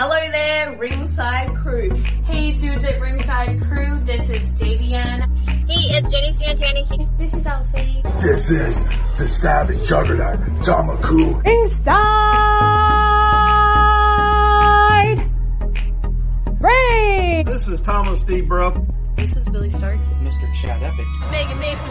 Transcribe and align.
Hello 0.00 0.30
there, 0.30 0.76
Ringside 0.76 1.56
Crew. 1.56 1.90
Hey 2.24 2.52
dudes 2.56 2.84
at 2.84 3.00
Ringside 3.00 3.60
Crew, 3.62 3.98
this 4.04 4.28
is 4.30 4.42
Davian. 4.50 5.26
Hey, 5.66 5.90
it's 5.96 6.08
Jenny 6.08 6.30
Santana. 6.30 6.84
This 7.18 7.34
is 7.34 7.44
Elsie. 7.44 8.00
This 8.20 8.48
is 8.48 8.80
the 9.16 9.26
Savage 9.26 9.84
Juggernaut, 9.88 10.38
Tamaku. 10.62 11.44
Inside 11.44 11.98
Ring. 16.60 17.44
This 17.44 17.66
is 17.66 17.80
Thomas 17.80 18.22
D. 18.22 18.42
Bruff. 18.42 18.78
This 19.18 19.36
is 19.36 19.48
Billy 19.48 19.70
Starks. 19.70 20.12
Mr. 20.22 20.52
Chad 20.54 20.82
Epic. 20.82 21.06
Megan 21.30 21.58
Mason. 21.58 21.90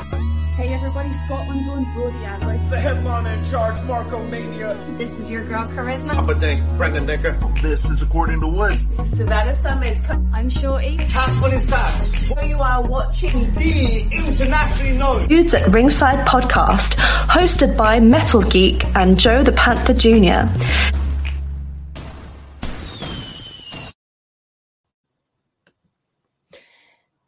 Hey 0.56 0.74
everybody, 0.74 1.12
Scotland's 1.12 1.68
own 1.70 1.84
Brody 1.94 2.26
Adler. 2.26 2.58
The 2.70 2.80
headliner 2.80 3.30
in 3.30 3.46
charge, 3.46 3.86
Marco 3.86 4.24
Mania. 4.24 4.76
This 4.98 5.12
is 5.12 5.30
your 5.30 5.44
girl 5.44 5.68
Charisma. 5.68 6.14
Papa 6.14 6.34
Dink, 6.36 6.64
Brendan 6.78 7.06
Decker. 7.06 7.38
This 7.62 7.86
is 7.90 8.02
According 8.02 8.40
to 8.42 8.48
Woods. 8.48 8.88
Savannah 9.16 9.62
Summers. 9.62 9.98
I'm 10.34 10.50
Shorty. 10.50 10.98
Casper 10.98 11.54
inside. 11.54 12.16
So 12.28 12.42
you 12.42 12.58
are 12.58 12.82
watching 12.82 13.54
The 13.54 14.02
internationally 14.12 14.98
known. 14.98 15.28
Dudes 15.28 15.54
at 15.54 15.68
Ringside 15.72 16.26
podcast, 16.26 16.96
hosted 16.96 17.78
by 17.78 18.00
Metal 18.00 18.42
Geek 18.42 18.84
and 18.96 19.20
Joe 19.20 19.44
the 19.44 19.52
Panther 19.52 19.94
Jr. 19.94 20.48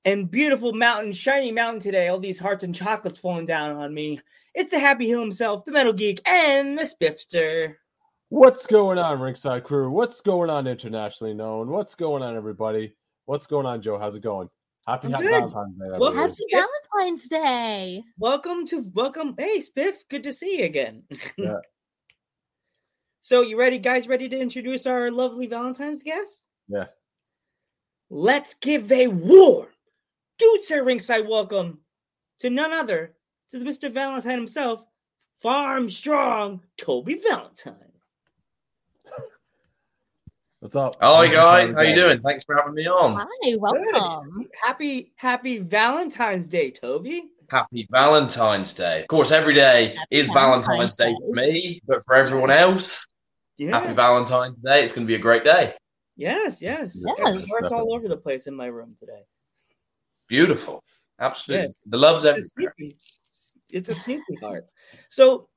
and 0.04 0.30
beautiful 0.30 0.72
mountain, 0.72 1.12
shiny 1.12 1.52
mountain 1.52 1.80
today. 1.80 2.08
All 2.08 2.18
these 2.18 2.38
hearts 2.38 2.64
and 2.64 2.74
chocolates 2.74 3.20
falling 3.20 3.46
down 3.46 3.76
on 3.76 3.94
me. 3.94 4.20
It's 4.54 4.70
the 4.70 4.78
happy 4.78 5.08
hill 5.08 5.20
himself, 5.20 5.64
the 5.64 5.72
metal 5.72 5.92
geek, 5.92 6.20
and 6.28 6.78
the 6.78 6.82
spiffster. 6.82 7.74
What's 8.28 8.66
going 8.66 8.98
on, 8.98 9.20
Ringside 9.20 9.64
Crew? 9.64 9.90
What's 9.90 10.20
going 10.20 10.50
on, 10.50 10.66
internationally 10.66 11.34
known? 11.34 11.68
What's 11.68 11.94
going 11.94 12.22
on, 12.22 12.36
everybody? 12.36 12.94
What's 13.26 13.46
going 13.46 13.66
on, 13.66 13.82
Joe? 13.82 13.98
How's 13.98 14.14
it 14.14 14.22
going? 14.22 14.48
Happy, 14.86 15.10
happy. 15.10 15.28
Valentine's 15.28 15.78
Day. 15.78 15.98
Well, 15.98 16.08
everybody. 16.08 16.32
Happy 16.52 16.66
Valentine's 16.94 17.28
Day. 17.28 18.04
Welcome 18.18 18.66
to 18.68 18.90
welcome. 18.94 19.34
Hey, 19.38 19.60
Spiff, 19.60 19.96
good 20.10 20.24
to 20.24 20.32
see 20.32 20.58
you 20.58 20.64
again. 20.64 21.04
Yeah. 21.36 21.58
so, 23.20 23.42
you 23.42 23.58
ready, 23.58 23.78
guys? 23.78 24.08
Ready 24.08 24.28
to 24.28 24.38
introduce 24.38 24.86
our 24.86 25.10
lovely 25.10 25.46
Valentine's 25.46 26.02
guest? 26.02 26.42
Yeah. 26.68 26.86
Let's 28.10 28.54
give 28.54 28.90
a 28.90 29.06
warm 29.06 29.68
dudes 30.42 30.70
at 30.72 30.84
ringside 30.84 31.28
welcome 31.28 31.78
to 32.40 32.50
none 32.50 32.72
other 32.72 33.14
to 33.50 33.60
the 33.60 33.64
Mr. 33.64 33.92
Valentine 33.92 34.38
himself, 34.38 34.84
Farm 35.40 35.88
Strong 35.88 36.62
Toby 36.76 37.14
Valentine. 37.28 37.76
What's 40.58 40.74
up? 40.74 40.96
Hi 41.00 41.28
guys, 41.28 41.72
how 41.74 41.82
you 41.82 41.94
doing? 41.94 42.20
Thanks 42.22 42.42
for 42.42 42.56
having 42.56 42.74
me 42.74 42.88
on. 42.88 43.24
Hi, 43.24 43.56
welcome. 43.56 44.48
Happy 44.60 45.12
Happy 45.14 45.58
Valentine's 45.58 46.48
Day, 46.48 46.72
Toby. 46.72 47.30
Happy 47.48 47.86
Valentine's 47.92 48.74
Day. 48.74 49.02
Of 49.02 49.08
course, 49.08 49.30
every 49.30 49.54
day 49.54 49.94
Happy 49.96 50.06
is 50.10 50.26
Valentine's 50.28 50.66
Valentine's 50.66 50.96
Day 50.96 51.12
Day. 51.12 51.18
for 51.20 51.34
me, 51.34 51.82
but 51.86 52.04
for 52.04 52.16
everyone 52.16 52.50
else, 52.50 53.04
Yeah. 53.58 53.78
happy 53.78 53.94
Valentine's 53.94 54.56
Day. 54.58 54.82
It's 54.82 54.92
going 54.92 55.06
to 55.06 55.08
be 55.08 55.14
a 55.14 55.20
great 55.22 55.44
day. 55.44 55.74
Yes, 56.16 56.60
yes. 56.60 57.00
Yes. 57.06 57.16
Got 57.18 57.34
Hearts 57.48 57.72
all 57.72 57.94
over 57.94 58.08
the 58.08 58.16
place 58.16 58.48
in 58.48 58.56
my 58.56 58.66
room 58.66 58.96
today. 58.98 59.22
Beautiful. 60.32 60.82
Absolutely. 61.20 61.66
Yes. 61.66 61.82
The 61.86 61.98
love's 61.98 62.24
It's 62.24 62.54
a 62.56 62.60
everywhere. 62.60 62.74
sneaky, 62.78 62.96
it's 63.70 63.88
a 63.90 63.94
sneaky 63.94 64.34
heart. 64.40 64.64
So, 65.10 65.48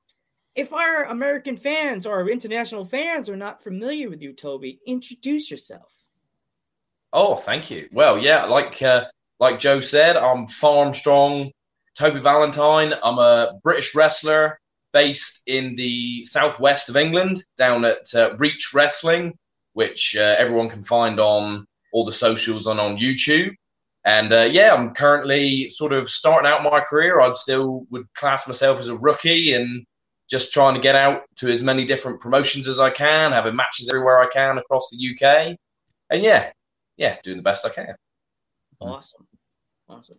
if 0.54 0.74
our 0.74 1.04
American 1.04 1.56
fans 1.56 2.06
or 2.06 2.28
international 2.28 2.84
fans 2.84 3.30
are 3.30 3.38
not 3.38 3.62
familiar 3.62 4.10
with 4.10 4.20
you, 4.20 4.34
Toby, 4.34 4.78
introduce 4.86 5.50
yourself. 5.50 5.90
Oh, 7.14 7.36
thank 7.36 7.70
you. 7.70 7.88
Well, 7.92 8.18
yeah, 8.18 8.44
like 8.44 8.82
uh, 8.82 9.04
like 9.40 9.58
Joe 9.58 9.80
said, 9.80 10.18
I'm 10.18 10.46
Farm 10.46 10.92
Strong 10.92 11.52
Toby 11.98 12.20
Valentine. 12.20 12.92
I'm 13.02 13.18
a 13.18 13.54
British 13.62 13.94
wrestler 13.94 14.58
based 14.92 15.42
in 15.46 15.74
the 15.76 16.22
southwest 16.26 16.90
of 16.90 16.96
England, 16.98 17.42
down 17.56 17.86
at 17.86 18.14
uh, 18.14 18.36
Reach 18.36 18.72
Wrestling, 18.74 19.32
which 19.72 20.16
uh, 20.16 20.34
everyone 20.38 20.68
can 20.68 20.84
find 20.84 21.18
on 21.18 21.64
all 21.94 22.04
the 22.04 22.12
socials 22.12 22.66
and 22.66 22.78
on 22.78 22.98
YouTube. 22.98 23.54
And 24.06 24.32
uh, 24.32 24.48
yeah, 24.48 24.72
I'm 24.72 24.94
currently 24.94 25.68
sort 25.68 25.92
of 25.92 26.08
starting 26.08 26.48
out 26.48 26.62
my 26.62 26.78
career. 26.80 27.20
I 27.20 27.32
still 27.34 27.86
would 27.90 28.06
class 28.14 28.46
myself 28.46 28.78
as 28.78 28.86
a 28.86 28.96
rookie 28.96 29.52
and 29.52 29.84
just 30.30 30.52
trying 30.52 30.74
to 30.74 30.80
get 30.80 30.94
out 30.94 31.22
to 31.36 31.48
as 31.48 31.60
many 31.60 31.84
different 31.84 32.20
promotions 32.20 32.68
as 32.68 32.78
I 32.78 32.90
can, 32.90 33.32
having 33.32 33.56
matches 33.56 33.88
everywhere 33.88 34.20
I 34.20 34.28
can 34.28 34.58
across 34.58 34.90
the 34.90 34.96
UK. 34.96 35.56
And 36.08 36.22
yeah, 36.22 36.50
yeah, 36.96 37.16
doing 37.24 37.36
the 37.36 37.42
best 37.42 37.66
I 37.66 37.70
can. 37.70 37.96
Awesome, 38.80 39.26
awesome. 39.88 40.18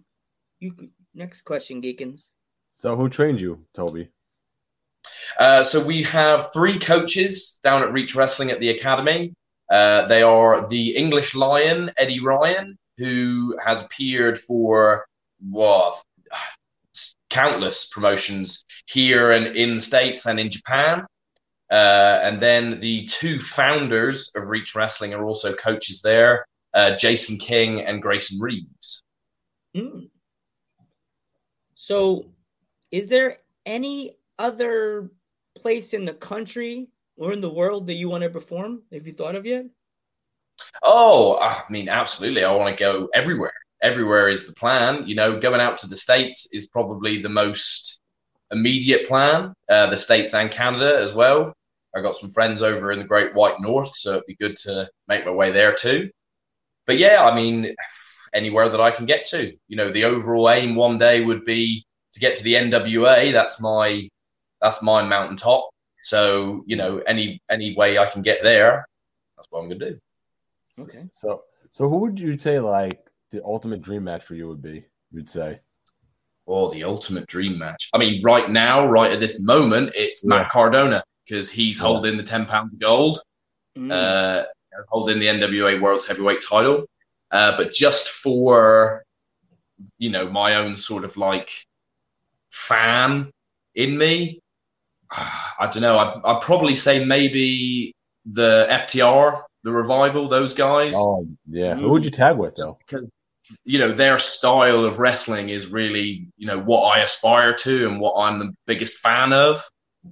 You 0.60 0.74
could- 0.74 0.92
next 1.14 1.44
question, 1.44 1.82
Geekins. 1.82 2.32
So, 2.72 2.96
who 2.96 3.08
trained 3.08 3.40
you, 3.40 3.66
Toby? 3.74 4.10
Uh, 5.40 5.64
so 5.64 5.84
we 5.84 6.04
have 6.04 6.52
three 6.52 6.78
coaches 6.78 7.60
down 7.64 7.84
at 7.84 7.94
Reach 7.94 8.16
Wrestling 8.16 8.52
at 8.52 8.60
the 8.60 8.70
academy. 8.70 9.34
Uh, 9.72 10.06
they 10.08 10.24
are 10.24 10.68
the 10.68 10.96
English 10.96 11.36
Lion, 11.36 11.92
Eddie 11.98 12.22
Ryan, 12.22 12.78
who 12.98 13.58
has 13.64 13.82
appeared 13.82 14.40
for 14.40 15.06
what 15.40 16.02
countless 17.30 17.88
promotions 17.88 18.66
here 18.86 19.32
and 19.32 19.56
in 19.56 19.76
the 19.76 19.82
States 19.82 20.26
and 20.26 20.40
in 20.40 20.50
Japan. 20.50 21.06
Uh, 21.70 22.20
and 22.24 22.40
then 22.40 22.80
the 22.80 23.06
two 23.08 23.40
founders 23.40 24.32
of 24.36 24.48
Reach 24.48 24.74
Wrestling 24.74 25.14
are 25.14 25.26
also 25.26 25.54
coaches 25.54 26.02
there, 26.02 26.46
uh, 26.74 26.96
Jason 26.96 27.38
King 27.38 27.82
and 27.82 28.02
Grayson 28.02 28.40
Reeves. 28.40 29.04
Mm. 29.76 30.10
So, 31.76 32.26
is 32.90 33.10
there 33.10 33.40
any 33.66 34.18
other 34.40 35.12
place 35.58 35.94
in 35.94 36.06
the 36.06 36.14
country 36.14 36.88
or 37.18 37.34
in 37.34 37.42
the 37.42 37.50
world 37.50 37.88
that 37.88 37.96
you 37.96 38.10
want 38.10 38.24
to 38.24 38.30
perform? 38.30 38.84
Have 38.94 39.06
you 39.06 39.14
thought 39.14 39.36
of 39.36 39.46
yet? 39.46 39.66
Oh, 40.84 41.38
I 41.40 41.62
mean, 41.70 41.90
absolutely. 41.90 42.44
I 42.44 42.54
want 42.54 42.76
to 42.76 42.80
go 42.80 43.10
everywhere. 43.14 43.54
Everywhere 43.82 44.30
is 44.30 44.48
the 44.48 44.54
plan. 44.54 45.08
You 45.08 45.16
know, 45.16 45.40
going 45.40 45.62
out 45.62 45.78
to 45.80 45.88
the 45.88 45.98
States 45.98 46.48
is 46.52 46.68
probably 46.68 47.22
the 47.22 47.30
most 47.30 48.00
immediate 48.52 49.08
plan. 49.08 49.54
Uh, 49.70 49.88
the 49.90 49.98
States 49.98 50.34
and 50.34 50.52
Canada 50.52 51.00
as 51.00 51.14
well. 51.14 51.54
I 51.96 52.02
got 52.02 52.16
some 52.16 52.30
friends 52.32 52.62
over 52.62 52.92
in 52.92 53.00
the 53.00 53.06
Great 53.06 53.34
White 53.34 53.60
North, 53.60 53.90
so 53.96 54.14
it'd 54.14 54.26
be 54.28 54.36
good 54.36 54.58
to 54.58 54.90
make 55.08 55.26
my 55.26 55.32
way 55.32 55.52
there 55.52 55.74
too. 55.74 56.10
But 56.86 56.98
yeah, 56.98 57.26
I 57.26 57.36
mean, 57.36 57.76
anywhere 58.34 58.70
that 58.70 58.82
I 58.82 58.92
can 58.92 59.06
get 59.06 59.26
to. 59.30 59.54
You 59.68 59.78
know, 59.78 59.92
the 59.92 60.06
overall 60.06 60.50
aim 60.50 60.76
one 60.76 60.98
day 60.98 61.24
would 61.24 61.46
be 61.46 61.86
to 62.14 62.20
get 62.20 62.38
to 62.38 62.44
the 62.44 62.56
NWA. 62.56 63.32
That's 63.32 63.60
my 63.60 64.08
that's 64.62 64.82
my 64.82 65.04
mountaintop. 65.04 65.70
So 66.04 66.64
you 66.66 66.76
know, 66.78 67.00
any 67.00 67.42
any 67.50 67.76
way 67.76 67.98
I 67.98 68.06
can 68.08 68.22
get 68.22 68.44
there, 68.44 68.86
that's 69.36 69.48
what 69.52 69.62
I'm 69.62 69.70
gonna 69.70 69.92
do. 69.92 70.00
Okay. 70.80 71.06
So, 71.12 71.44
so 71.72 71.90
who 71.90 71.98
would 72.00 72.20
you 72.20 72.38
say 72.38 72.60
like 72.60 73.06
the 73.32 73.44
ultimate 73.44 73.82
dream 73.82 74.04
match 74.04 74.24
for 74.26 74.36
you 74.36 74.48
would 74.48 74.62
be? 74.62 74.86
You'd 75.12 75.30
say. 75.30 75.60
Oh, 76.48 76.72
the 76.72 76.84
ultimate 76.84 77.28
dream 77.28 77.58
match. 77.58 77.90
I 77.94 77.98
mean, 77.98 78.22
right 78.24 78.50
now, 78.50 78.88
right 78.88 79.12
at 79.12 79.20
this 79.20 79.42
moment, 79.42 79.92
it's 79.96 80.24
Yeah. 80.24 80.38
Matt 80.38 80.50
Cardona 80.50 81.04
because 81.26 81.50
he's 81.50 81.78
Yeah. 81.78 81.84
holding 81.88 82.16
the 82.18 82.24
10 82.24 82.46
pound 82.46 82.80
gold, 82.80 83.22
Mm. 83.78 83.92
uh, 83.92 84.46
holding 84.90 85.20
the 85.20 85.28
NWA 85.28 85.80
World 85.82 86.06
Heavyweight 86.08 86.42
title. 86.48 86.86
Uh, 87.32 87.56
but 87.58 87.74
just 87.74 88.10
for, 88.10 89.04
you 89.98 90.10
know, 90.10 90.30
my 90.30 90.56
own 90.56 90.76
sort 90.76 91.04
of 91.04 91.18
like 91.18 91.52
fan 92.52 93.30
in 93.76 93.98
me, 93.98 94.40
I 95.12 95.70
don't 95.72 95.82
know. 95.82 95.98
I'd, 95.98 96.22
I'd 96.24 96.42
probably 96.42 96.76
say 96.76 97.04
maybe 97.04 97.94
the 98.26 98.68
FTR, 98.70 99.44
the 99.68 99.74
revival, 99.74 100.30
those 100.30 100.54
guys 100.54 100.94
Oh, 100.96 101.28
yeah. 101.50 101.76
Who 101.76 101.90
would 101.90 102.06
you 102.06 102.12
tag 102.12 102.38
with 102.38 102.56
though? 102.56 102.78
because 102.88 103.06
you 103.66 103.80
know 103.80 103.92
their 103.92 104.18
style 104.18 104.86
of 104.86 105.00
wrestling 105.00 105.50
is 105.50 105.68
really 105.68 106.30
you 106.38 106.48
know 106.48 106.60
what 106.60 106.84
I 106.96 107.02
aspire 107.02 107.54
to 107.54 107.88
and 107.90 108.00
what 108.00 108.16
I'm 108.18 108.40
the 108.40 108.54
biggest 108.66 109.00
fan 109.00 109.34
of. 109.34 109.62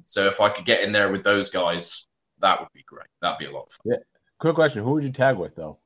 So 0.07 0.28
if 0.28 0.42
I 0.42 0.50
could 0.50 0.66
get 0.66 0.84
in 0.84 0.92
there 0.92 1.10
with 1.10 1.24
those 1.24 1.50
guys, 1.50 2.06
that 2.40 2.60
would 2.60 2.68
be 2.74 2.84
great. 2.86 3.07
That'd 3.22 3.40
be 3.40 3.46
a 3.46 3.52
lot 3.52 3.68
of 3.68 3.72
fun. 3.72 3.94
Yeah. 3.94 4.04
Quick 4.40 4.56
question: 4.56 4.84
Who 4.84 4.92
would 4.92 5.06
you 5.06 5.12
tag 5.12 5.38
with 5.38 5.56
though? 5.56 5.80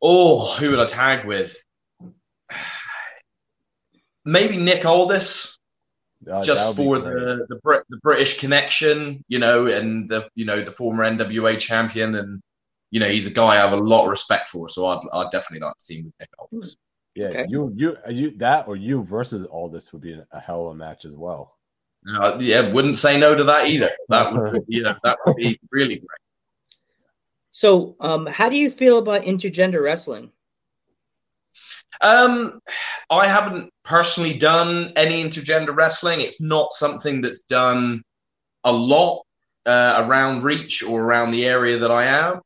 Oh, 0.00 0.54
who 0.56 0.70
would 0.70 0.80
I 0.80 0.86
tag 0.86 1.26
with? 1.26 1.62
Maybe 4.24 4.56
Nick 4.56 4.86
Aldis, 4.86 5.53
Uh, 6.30 6.42
just 6.42 6.76
for 6.76 6.98
the 6.98 7.46
the, 7.48 7.56
Brit, 7.56 7.84
the 7.88 7.98
British 7.98 8.38
connection, 8.38 9.24
you 9.28 9.38
know, 9.38 9.66
and 9.66 10.08
the 10.08 10.28
you 10.34 10.44
know 10.44 10.60
the 10.60 10.70
former 10.70 11.04
NWA 11.04 11.58
champion, 11.58 12.14
and 12.14 12.42
you 12.90 13.00
know 13.00 13.08
he's 13.08 13.26
a 13.26 13.30
guy 13.30 13.52
I 13.52 13.56
have 13.56 13.72
a 13.72 13.76
lot 13.76 14.04
of 14.04 14.10
respect 14.10 14.48
for. 14.48 14.68
So 14.68 14.86
I'd, 14.86 15.00
I'd 15.12 15.30
definitely 15.30 15.66
like 15.66 15.76
to 15.76 15.84
see 15.84 15.98
him 15.98 16.06
with 16.06 16.14
Nick 16.20 16.30
Aldis. 16.38 16.76
Yeah, 17.14 17.28
Okay. 17.28 17.46
you 17.48 17.72
you 17.76 17.96
you 18.08 18.30
that 18.38 18.66
or 18.66 18.76
you 18.76 19.04
versus 19.04 19.44
all 19.44 19.68
this 19.68 19.92
would 19.92 20.02
be 20.02 20.20
a 20.32 20.40
hell 20.40 20.66
of 20.66 20.74
a 20.74 20.76
match 20.76 21.04
as 21.04 21.14
well. 21.14 21.58
Uh, 22.06 22.36
yeah, 22.38 22.70
wouldn't 22.72 22.98
say 22.98 23.18
no 23.18 23.34
to 23.34 23.44
that 23.44 23.66
either. 23.66 23.90
That 24.08 24.34
would, 24.34 24.64
you 24.68 24.82
know, 24.82 24.94
that 25.04 25.18
would 25.24 25.36
be 25.36 25.58
really 25.70 25.96
great. 25.96 26.20
So, 27.50 27.96
um, 28.00 28.26
how 28.26 28.48
do 28.48 28.56
you 28.56 28.68
feel 28.68 28.98
about 28.98 29.22
intergender 29.22 29.82
wrestling? 29.82 30.30
Um, 32.00 32.60
I 33.10 33.26
haven't 33.26 33.70
personally 33.84 34.36
done 34.36 34.90
any 34.96 35.22
intergender 35.22 35.74
wrestling. 35.74 36.20
It's 36.20 36.40
not 36.40 36.72
something 36.72 37.20
that's 37.20 37.42
done 37.42 38.02
a 38.64 38.72
lot 38.72 39.22
uh, 39.66 40.04
around 40.06 40.44
Reach 40.44 40.82
or 40.82 41.02
around 41.02 41.30
the 41.30 41.46
area 41.46 41.78
that 41.78 41.90
I 41.90 42.04
am. 42.04 42.40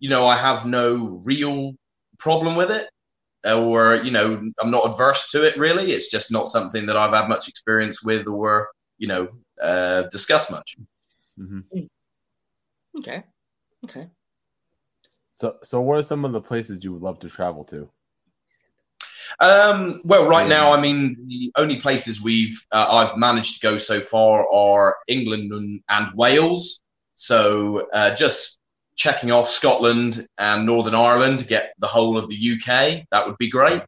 You 0.00 0.10
know, 0.10 0.26
I 0.26 0.36
have 0.36 0.66
no 0.66 1.20
real 1.24 1.72
problem 2.18 2.56
with 2.56 2.70
it, 2.70 2.88
or 3.44 3.96
you 3.96 4.10
know, 4.10 4.40
I'm 4.60 4.70
not 4.70 4.90
adverse 4.90 5.30
to 5.30 5.46
it. 5.46 5.58
Really, 5.58 5.92
it's 5.92 6.10
just 6.10 6.30
not 6.30 6.48
something 6.48 6.86
that 6.86 6.96
I've 6.96 7.14
had 7.14 7.28
much 7.28 7.48
experience 7.48 8.02
with 8.02 8.26
or 8.26 8.68
you 8.98 9.08
know 9.08 9.28
uh, 9.62 10.02
discussed 10.10 10.50
much. 10.50 10.76
Okay, 12.98 13.24
okay. 13.84 14.08
So 15.32 15.56
so 15.62 15.80
what 15.80 15.98
are 15.98 16.02
some 16.02 16.24
of 16.24 16.32
the 16.32 16.40
places 16.40 16.82
you 16.82 16.92
would 16.92 17.02
love 17.02 17.18
to 17.20 17.28
travel 17.28 17.64
to? 17.64 17.88
Um, 19.40 20.00
well, 20.04 20.26
right 20.26 20.48
now, 20.48 20.72
I 20.72 20.80
mean, 20.80 21.16
the 21.28 21.52
only 21.56 21.76
places 21.80 22.20
we've 22.20 22.60
uh, 22.72 22.88
I've 22.90 23.16
managed 23.16 23.54
to 23.54 23.60
go 23.60 23.76
so 23.76 24.00
far 24.00 24.46
are 24.52 24.96
England 25.06 25.52
and, 25.52 25.80
and 25.88 26.12
Wales. 26.14 26.82
So 27.14 27.86
uh, 27.92 28.14
just 28.14 28.58
checking 28.96 29.30
off 29.30 29.48
Scotland 29.48 30.26
and 30.38 30.66
Northern 30.66 30.94
Ireland 30.94 31.38
to 31.38 31.46
get 31.46 31.72
the 31.78 31.86
whole 31.86 32.18
of 32.18 32.28
the 32.28 32.36
UK. 32.36 33.04
That 33.12 33.26
would 33.26 33.38
be 33.38 33.48
great. 33.48 33.82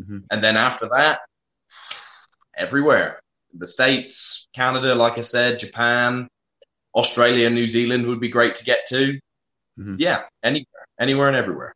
Mhm. 0.00 0.22
And 0.30 0.42
then 0.42 0.56
after 0.56 0.88
that, 0.90 1.20
everywhere 2.56 3.20
the 3.54 3.66
States, 3.66 4.46
Canada, 4.54 4.94
like 4.94 5.18
I 5.18 5.20
said, 5.20 5.58
Japan, 5.58 6.28
Australia, 6.94 7.50
New 7.50 7.66
Zealand 7.66 8.06
would 8.06 8.20
be 8.20 8.28
great 8.28 8.54
to 8.56 8.64
get 8.64 8.86
to. 8.88 9.18
Mhm. 9.78 9.96
Yeah, 9.98 10.22
anywhere, 10.42 10.86
anywhere 10.98 11.28
and 11.28 11.36
everywhere. 11.36 11.74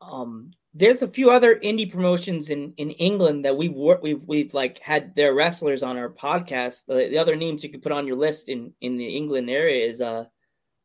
Um, 0.00 0.52
there's 0.74 1.02
a 1.02 1.08
few 1.08 1.30
other 1.30 1.56
indie 1.56 1.90
promotions 1.90 2.48
in 2.50 2.72
in 2.76 2.90
England 2.92 3.44
that 3.44 3.56
we've 3.56 3.74
we've 4.02 4.22
we've 4.24 4.54
like 4.54 4.78
had 4.78 5.14
their 5.14 5.34
wrestlers 5.34 5.82
on 5.82 5.98
our 5.98 6.08
podcast. 6.08 6.86
The, 6.86 7.08
the 7.10 7.18
other 7.18 7.36
names 7.36 7.62
you 7.62 7.70
could 7.70 7.82
put 7.82 7.92
on 7.92 8.06
your 8.06 8.16
list 8.16 8.48
in 8.48 8.72
in 8.80 8.96
the 8.96 9.16
England 9.16 9.50
area 9.50 9.86
is 9.86 10.00
uh 10.00 10.24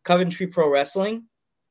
Coventry 0.03 0.47
Pro 0.47 0.69
Wrestling. 0.71 1.23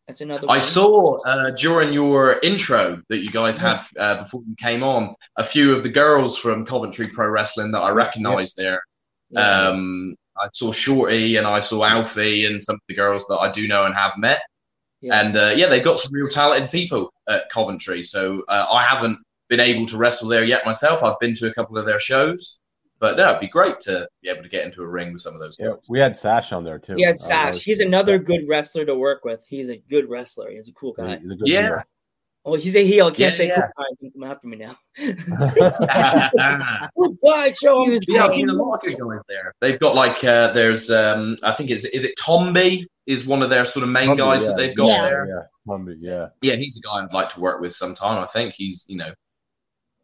That's 0.07 0.21
another. 0.21 0.47
I 0.49 0.55
one. 0.55 0.61
saw 0.61 1.21
uh, 1.23 1.51
during 1.51 1.93
your 1.93 2.39
intro 2.43 3.03
that 3.09 3.19
you 3.19 3.31
guys 3.31 3.59
had 3.59 3.81
uh, 3.99 4.23
before 4.23 4.43
you 4.47 4.55
came 4.57 4.83
on 4.83 5.15
a 5.37 5.43
few 5.43 5.73
of 5.73 5.83
the 5.83 5.89
girls 5.89 6.39
from 6.39 6.65
Coventry 6.65 7.09
Pro 7.09 7.29
Wrestling 7.29 7.73
that 7.73 7.81
I 7.81 7.91
recognised 7.91 8.57
there. 8.57 8.81
Um, 9.35 10.15
I 10.41 10.49
saw 10.53 10.71
Shorty 10.71 11.37
and 11.37 11.47
I 11.47 11.61
saw 11.61 11.85
Alfie 11.85 12.47
and 12.47 12.63
some 12.63 12.77
of 12.77 12.83
the 12.89 12.95
girls 12.95 13.27
that 13.29 13.37
I 13.37 13.51
do 13.51 13.67
know 13.67 13.85
and 13.85 13.95
have 13.95 14.13
met. 14.17 14.43
Yeah. 15.01 15.21
And 15.21 15.37
uh, 15.37 15.53
yeah, 15.55 15.67
they've 15.69 15.85
got 15.85 15.99
some 15.99 16.13
real 16.13 16.29
talented 16.29 16.71
people 16.71 17.13
at 17.29 17.49
Coventry. 17.51 18.03
So 18.03 18.43
uh, 18.49 18.67
I 18.71 18.83
haven't 18.85 19.19
been 19.49 19.61
able 19.61 19.87
to 19.87 19.97
wrestle 19.97 20.29
there 20.29 20.45
yet 20.45 20.65
myself. 20.67 21.03
I've 21.03 21.19
been 21.21 21.35
to 21.37 21.47
a 21.49 21.55
couple 21.55 21.79
of 21.79 21.85
their 21.87 22.01
shows, 22.01 22.61
but 22.99 23.17
no, 23.17 23.29
it'd 23.29 23.41
be 23.41 23.47
great 23.49 23.79
to 23.83 24.09
be 24.23 24.29
able 24.31 24.43
to 24.43 24.49
get 24.49 24.65
into 24.65 24.83
a 24.83 24.87
ring 24.89 25.13
with 25.13 25.23
some 25.23 25.35
of 25.35 25.41
those 25.41 25.57
Yeah, 25.61 25.67
girls. 25.67 25.87
we 25.91 26.01
had 26.01 26.17
Sash 26.17 26.53
on 26.53 26.65
there 26.65 26.79
too. 26.79 26.95
He 26.97 27.05
had 27.05 27.15
Uh, 27.17 27.19
Sash. 27.19 27.63
He's 27.63 27.81
another 27.81 28.19
good 28.19 28.49
wrestler 28.49 28.85
to 28.87 28.95
work 28.95 29.25
with. 29.25 29.45
He's 29.49 29.69
a 29.69 29.77
good 29.77 30.09
wrestler. 30.09 30.51
He's 30.51 30.69
a 30.69 30.73
cool 30.73 30.93
guy. 30.95 31.19
He's 31.19 31.31
a 31.31 31.37
good 31.37 31.47
Yeah. 31.49 31.63
leader. 31.63 31.85
Oh, 32.49 32.55
he's 32.55 32.77
a 32.77 32.87
heel. 32.87 33.07
I 33.07 33.11
can't 33.11 33.19
Yeah, 33.19 33.31
say 33.31 33.49
yeah. 33.49 33.55
cool 33.57 33.85
guys 33.85 34.01
and 34.03 34.13
come 34.13 34.23
after 34.23 34.47
me 34.47 34.57
now. 34.57 34.77
Why 37.21 37.53
show 37.53 37.85
him? 37.85 38.01
Yeah, 38.07 38.27
I've 38.27 38.35
seen 38.35 38.49
a 38.49 38.53
lot 38.53 38.75
of 38.87 38.99
guys 38.99 39.21
there. 39.29 39.53
They've 39.61 39.79
got 39.81 39.97
like 39.97 40.23
uh, 40.23 40.53
there's 40.53 40.89
um 40.91 41.37
I 41.43 41.51
think 41.53 41.71
it's 41.71 41.85
is 41.87 42.05
it 42.05 42.15
Tomby 42.25 42.85
is 43.07 43.27
one 43.27 43.43
of 43.43 43.51
their 43.51 43.65
sort 43.65 43.83
of 43.83 43.89
main 43.91 44.11
Tomby, 44.11 44.17
guys 44.19 44.43
yeah. 44.43 44.49
that 44.51 44.57
they've 44.59 44.77
got 44.77 44.87
Yeah. 44.87 45.03
there. 45.03 45.27
Yeah, 45.27 45.43
Tomby, 45.73 45.97
yeah. 46.01 46.29
Yeah, 46.41 46.55
he's 46.57 46.79
a 46.79 46.81
guy 46.87 47.03
I'd 47.05 47.13
like 47.13 47.31
to 47.35 47.41
work 47.41 47.61
with 47.61 47.75
sometime. 47.75 48.23
I 48.23 48.27
think 48.27 48.55
he's 48.55 48.87
you 48.89 48.97
know, 48.97 49.13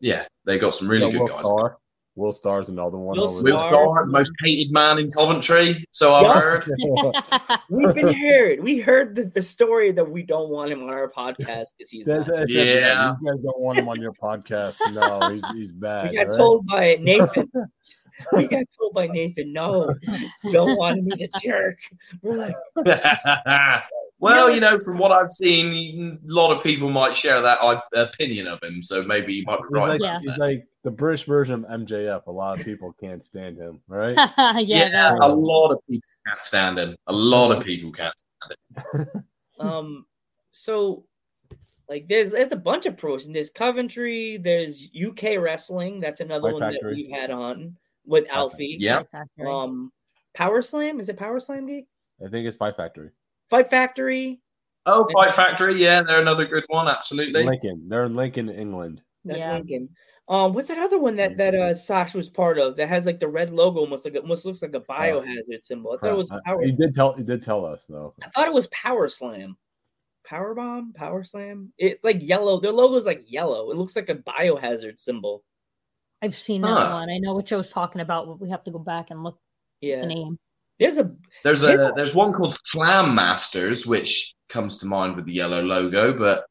yeah, 0.01 0.27
they 0.45 0.59
got 0.59 0.75
some 0.75 0.89
really 0.89 1.13
Yeah, 1.13 1.19
good 1.21 1.29
guys. 1.31 1.39
Star. 1.41 1.79
Will 2.15 2.33
Star's 2.33 2.69
another 2.69 2.99
one. 2.99 3.17
Will 3.17 3.31
over 3.31 3.43
Will 3.43 3.63
Star. 3.63 3.73
Starr, 3.73 4.07
most 4.07 4.31
hated 4.45 4.71
man 4.71 4.99
in 4.99 5.11
Coventry, 5.11 5.85
so 5.91 6.15
I've 6.15 6.25
Yeah. 6.25 6.41
heard. 6.41 6.67
We've 7.71 7.95
been 7.95 8.13
heard. 8.13 8.61
We 8.63 8.81
heard 8.81 9.15
the, 9.15 9.25
the 9.25 9.41
story 9.43 9.93
that 9.93 10.05
we 10.05 10.23
don't 10.23 10.51
want 10.51 10.71
him 10.71 10.83
on 10.83 10.91
our 10.91 11.11
podcast 11.11 11.69
because 11.77 11.91
he's. 11.91 12.05
That's- 12.05 12.29
Not. 12.29 12.39
that's 12.41 12.51
it, 12.51 12.57
man. 12.57 12.67
Yeah. 12.83 13.15
You 13.23 13.31
guys 13.33 13.43
don't 13.43 13.61
want 13.61 13.79
him 13.79 13.89
on 13.89 14.01
your 14.01 14.13
podcast. 14.13 14.77
No, 14.93 15.31
he's 15.31 15.49
he's 15.57 15.73
bad. 15.73 16.11
We 16.11 16.17
got 16.17 16.27
all 16.27 16.27
right? 16.29 16.37
told 16.37 16.67
by 16.67 16.99
Nathan. 17.01 17.51
we 18.35 18.47
got 18.47 18.65
told 18.79 18.93
by 18.93 19.07
Nathan, 19.07 19.53
no, 19.53 19.93
we 20.45 20.53
don't 20.53 20.77
want 20.77 20.99
him. 20.99 21.07
He's 21.11 21.23
a 21.23 21.29
jerk. 21.41 21.79
We're 22.21 22.37
like, 22.37 22.55
well, 24.23 24.51
you 24.55 24.61
know, 24.61 24.79
from 24.79 24.99
what 24.99 25.11
I've 25.11 25.33
seen, 25.33 26.19
a 26.29 26.33
lot 26.33 26.57
of 26.57 26.63
people 26.63 26.91
might 26.91 27.15
share 27.17 27.43
that 27.43 27.59
opinion 27.95 28.47
of 28.47 28.63
him, 28.63 28.83
so 28.83 29.03
maybe 29.03 29.35
you 29.35 29.45
might 29.45 29.59
be 29.59 29.65
He's 29.71 29.81
right. 29.81 29.89
like, 29.91 30.01
Yeah. 30.01 30.21
he's 30.21 30.39
like 30.39 30.65
the 30.85 30.91
British 30.93 31.25
version 31.27 31.65
of 31.65 31.81
MJF. 31.81 32.27
A 32.27 32.31
lot 32.31 32.59
of 32.59 32.65
people 32.65 32.93
can't 33.01 33.23
stand 33.23 33.59
him, 33.59 33.81
right? 33.89 34.15
yeah, 34.39 34.59
Yeah, 34.61 34.89
that- 34.91 35.19
a 35.21 35.27
lot 35.27 35.71
of 35.73 35.79
people 35.91 36.09
can't 36.27 36.43
stand 36.43 36.79
him. 36.79 36.97
A 37.09 37.13
lot 37.13 37.51
of 37.57 37.65
people 37.65 37.91
can't 37.93 38.15
stand 38.17 39.09
him. 39.15 39.25
um, 39.69 40.07
so 40.53 41.05
like 41.89 42.07
there's 42.09 42.31
there's 42.31 42.53
a 42.53 42.57
bunch 42.57 42.87
of 42.87 42.97
pros 42.97 43.27
and 43.27 43.35
there's 43.35 43.51
Coventry, 43.51 44.37
there's 44.37 44.89
UK 44.97 45.39
wrestling. 45.39 45.99
That's 46.01 46.21
another 46.21 46.51
Fight 46.51 46.61
one 46.61 46.63
Factory. 46.73 46.79
that 46.91 46.97
we've 46.97 47.11
had 47.11 47.31
on 47.33 47.77
with 48.07 48.27
Alfie. 48.31 48.77
Yeah. 48.79 49.03
Factory. 49.11 49.49
Um, 49.51 49.91
Power 50.35 50.63
Slam 50.63 51.01
is 51.01 51.09
it 51.09 51.17
Power 51.17 51.41
Slam 51.41 51.67
Geek? 51.67 51.87
I 52.25 52.29
think 52.29 52.47
it's 52.47 52.57
Fight 52.57 52.77
Factory. 52.77 53.11
Fight 53.53 53.69
Factory. 53.69 54.41
Oh, 54.87 55.07
Fight 55.13 55.35
Factory, 55.35 55.75
yeah, 55.75 56.03
they're 56.03 56.21
another 56.23 56.47
good 56.47 56.65
one, 56.69 56.89
absolutely. 56.89 57.45
Lincoln. 57.45 57.87
They're 57.87 58.05
in 58.07 58.15
Lincoln, 58.15 58.49
England. 58.49 59.03
That's 59.27 59.41
Yeah. 59.41 59.53
Lincoln. 59.53 59.91
Um, 60.27 60.55
what's 60.55 60.69
that 60.69 60.79
other 60.79 60.99
one 60.99 61.17
that 61.17 61.37
that 61.37 61.55
uh 61.55 61.75
Sash 61.75 62.15
was 62.15 62.31
part 62.31 62.59
of 62.59 62.77
that 62.77 62.89
has 62.89 63.05
like 63.05 63.21
the 63.21 63.29
red 63.29 63.51
logo, 63.51 63.81
almost 63.81 64.07
like 64.07 64.17
almost 64.17 64.47
looks 64.47 64.63
like 64.63 64.75
a 64.75 64.81
biohazard 64.81 65.65
symbol. 65.65 65.93
I 65.93 65.97
thought 65.99 66.11
it 66.13 66.17
was 66.17 66.31
Uh, 66.31 66.41
Power. 66.47 66.65
he 66.65 66.73
did 66.73 66.95
tell. 66.95 67.13
He 67.13 67.23
did 67.25 67.43
tell 67.43 67.67
us 67.67 67.85
though. 67.87 68.15
I 68.25 68.29
thought 68.31 68.47
it 68.49 68.55
was 68.55 68.69
Power 68.69 69.09
Slam. 69.09 69.57
Power 70.25 70.55
Bomb, 70.55 70.95
Power 70.95 71.23
Slam. 71.25 71.75
It's 71.77 72.03
like 72.03 72.23
yellow. 72.23 72.59
Their 72.59 72.73
logo 72.73 72.97
is 72.97 73.05
like 73.05 73.25
yellow. 73.27 73.71
It 73.71 73.77
looks 73.77 73.95
like 73.97 74.09
a 74.09 74.15
biohazard 74.15 74.99
symbol. 74.99 75.45
I've 76.23 76.37
seen 76.37 76.63
that 76.63 76.69
Huh. 76.69 76.95
one. 76.95 77.11
I 77.11 77.19
know 77.19 77.35
what 77.35 77.45
Joe's 77.45 77.71
talking 77.71 78.01
about. 78.01 78.27
but 78.29 78.41
We 78.41 78.49
have 78.49 78.65
to 78.65 78.71
go 78.71 78.79
back 78.79 79.11
and 79.11 79.23
look 79.23 79.39
Yeah. 79.83 80.01
the 80.03 80.07
name. 80.07 80.39
There's 80.83 80.99
a 80.99 81.11
There's 81.45 81.63
Yeah. 81.63 81.89
a 81.91 81.93
there's 81.95 82.15
one 82.15 82.33
called 82.33 82.57
Slam 82.65 83.15
Masters, 83.15 83.87
which 83.87 84.35
comes 84.49 84.79
to 84.79 84.87
mind 84.87 85.17
with 85.17 85.25
the 85.27 85.33
yellow 85.33 85.63
logo, 85.63 86.13
but 86.17 86.47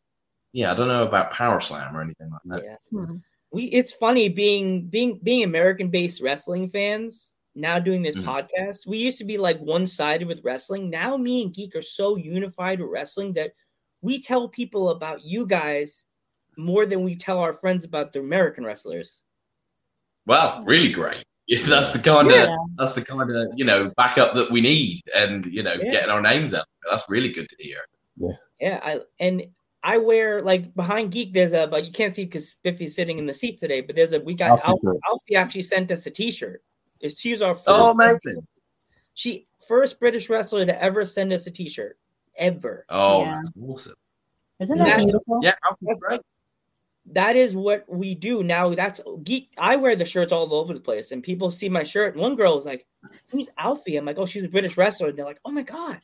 yeah, 0.53 0.71
I 0.71 0.75
don't 0.75 0.87
know 0.89 1.03
about 1.03 1.31
Power 1.31 1.59
Slam 1.59 1.95
or 1.95 2.01
anything 2.01 2.29
like 2.29 2.41
that. 2.45 2.63
yeah. 2.63 2.75
Hmm. 2.89 3.17
We 3.51 3.65
it's 3.65 3.93
funny 3.93 4.29
being 4.29 4.87
being 4.87 5.19
being 5.23 5.43
American 5.43 5.89
based 5.89 6.21
wrestling 6.21 6.69
fans 6.69 7.33
now 7.55 7.79
doing 7.79 8.01
this 8.01 8.15
Mhm. 8.15 8.23
podcast. 8.23 8.87
We 8.87 8.97
used 8.97 9.17
to 9.17 9.25
be 9.25 9.37
like 9.37 9.59
one 9.59 9.85
sided 9.85 10.27
with 10.27 10.43
wrestling. 10.43 10.89
Now 10.89 11.17
me 11.17 11.41
and 11.41 11.53
Geek 11.53 11.75
are 11.75 11.81
so 11.81 12.15
unified 12.15 12.79
with 12.79 12.89
wrestling 12.89 13.33
that 13.33 13.51
we 14.01 14.21
tell 14.21 14.47
people 14.47 14.89
about 14.89 15.23
you 15.23 15.45
guys 15.45 16.05
more 16.57 16.85
than 16.85 17.03
we 17.03 17.15
tell 17.15 17.39
our 17.39 17.53
friends 17.53 17.83
about 17.85 18.13
the 18.13 18.19
American 18.19 18.63
wrestlers. 18.65 19.21
Well, 20.25 20.63
really 20.65 20.91
great. 20.91 21.23
Yeah, 21.47 21.59
that's 21.67 21.91
the 21.91 21.99
kind 21.99 22.27
of 22.27 22.33
Yeah. 22.33 22.55
that's 22.77 22.95
the 22.95 23.03
kind 23.03 23.29
of 23.29 23.47
you 23.55 23.65
know 23.65 23.91
backup 23.97 24.35
that 24.35 24.51
we 24.51 24.61
need, 24.61 25.01
and 25.15 25.45
you 25.45 25.63
know 25.63 25.73
Yeah. 25.73 25.91
getting 25.91 26.09
our 26.09 26.21
names 26.21 26.53
out. 26.53 26.65
That's 26.89 27.09
really 27.09 27.31
good 27.31 27.49
to 27.49 27.55
hear. 27.59 27.79
Yeah, 28.17 28.31
yeah. 28.59 28.79
I 28.83 28.99
and 29.19 29.43
I 29.83 29.97
wear 29.97 30.41
like 30.41 30.73
behind 30.75 31.11
Geek. 31.11 31.33
There's 31.33 31.53
a 31.53 31.67
but 31.67 31.85
you 31.85 31.91
can't 31.91 32.13
see 32.13 32.25
because 32.25 32.49
Spiffy's 32.49 32.95
sitting 32.95 33.17
in 33.17 33.25
the 33.25 33.33
seat 33.33 33.59
today. 33.59 33.81
But 33.81 33.95
there's 33.95 34.13
a 34.13 34.19
we 34.19 34.33
got 34.33 34.63
Alfie 34.63 34.87
Alfie. 34.87 34.99
Alfie 35.07 35.35
actually 35.35 35.63
sent 35.63 35.91
us 35.91 36.05
a 36.05 36.11
T-shirt. 36.11 36.63
It's 36.99 37.19
she's 37.19 37.41
our 37.41 37.51
oh, 37.51 37.55
first. 37.55 37.67
Oh, 37.67 37.91
amazing! 37.91 38.47
She 39.13 39.47
first 39.67 39.99
British 39.99 40.29
wrestler 40.29 40.65
to 40.65 40.83
ever 40.83 41.05
send 41.05 41.33
us 41.33 41.47
a 41.47 41.51
T-shirt 41.51 41.97
ever. 42.37 42.85
Oh, 42.89 43.21
Yeah. 43.21 43.35
that's 43.35 43.49
awesome. 43.61 43.93
Isn't 44.59 44.77
That's- 44.77 44.97
that 44.97 45.03
beautiful? 45.03 45.39
Yeah, 45.41 45.55
Alfie's 45.67 45.97
great. 45.99 46.21
That 47.07 47.35
is 47.35 47.55
what 47.55 47.85
we 47.87 48.15
do 48.15 48.43
now. 48.43 48.73
That's 48.73 49.01
Geek. 49.23 49.53
I 49.57 49.75
wear 49.75 49.95
the 49.95 50.05
shirts 50.05 50.31
all 50.31 50.53
over 50.53 50.73
the 50.73 50.79
place, 50.79 51.11
and 51.11 51.23
people 51.23 51.49
see 51.51 51.67
my 51.67 51.83
shirt. 51.83 52.13
And 52.13 52.21
one 52.21 52.35
girl 52.35 52.57
is 52.57 52.65
like, 52.65 52.85
"Who's 53.29 53.49
Alfie?" 53.57 53.97
I'm 53.97 54.05
like, 54.05 54.19
"Oh, 54.19 54.25
she's 54.25 54.43
a 54.43 54.49
British 54.49 54.77
wrestler." 54.77 55.09
And 55.09 55.17
they're 55.17 55.25
like, 55.25 55.41
"Oh 55.43 55.51
my 55.51 55.63
god!" 55.63 55.99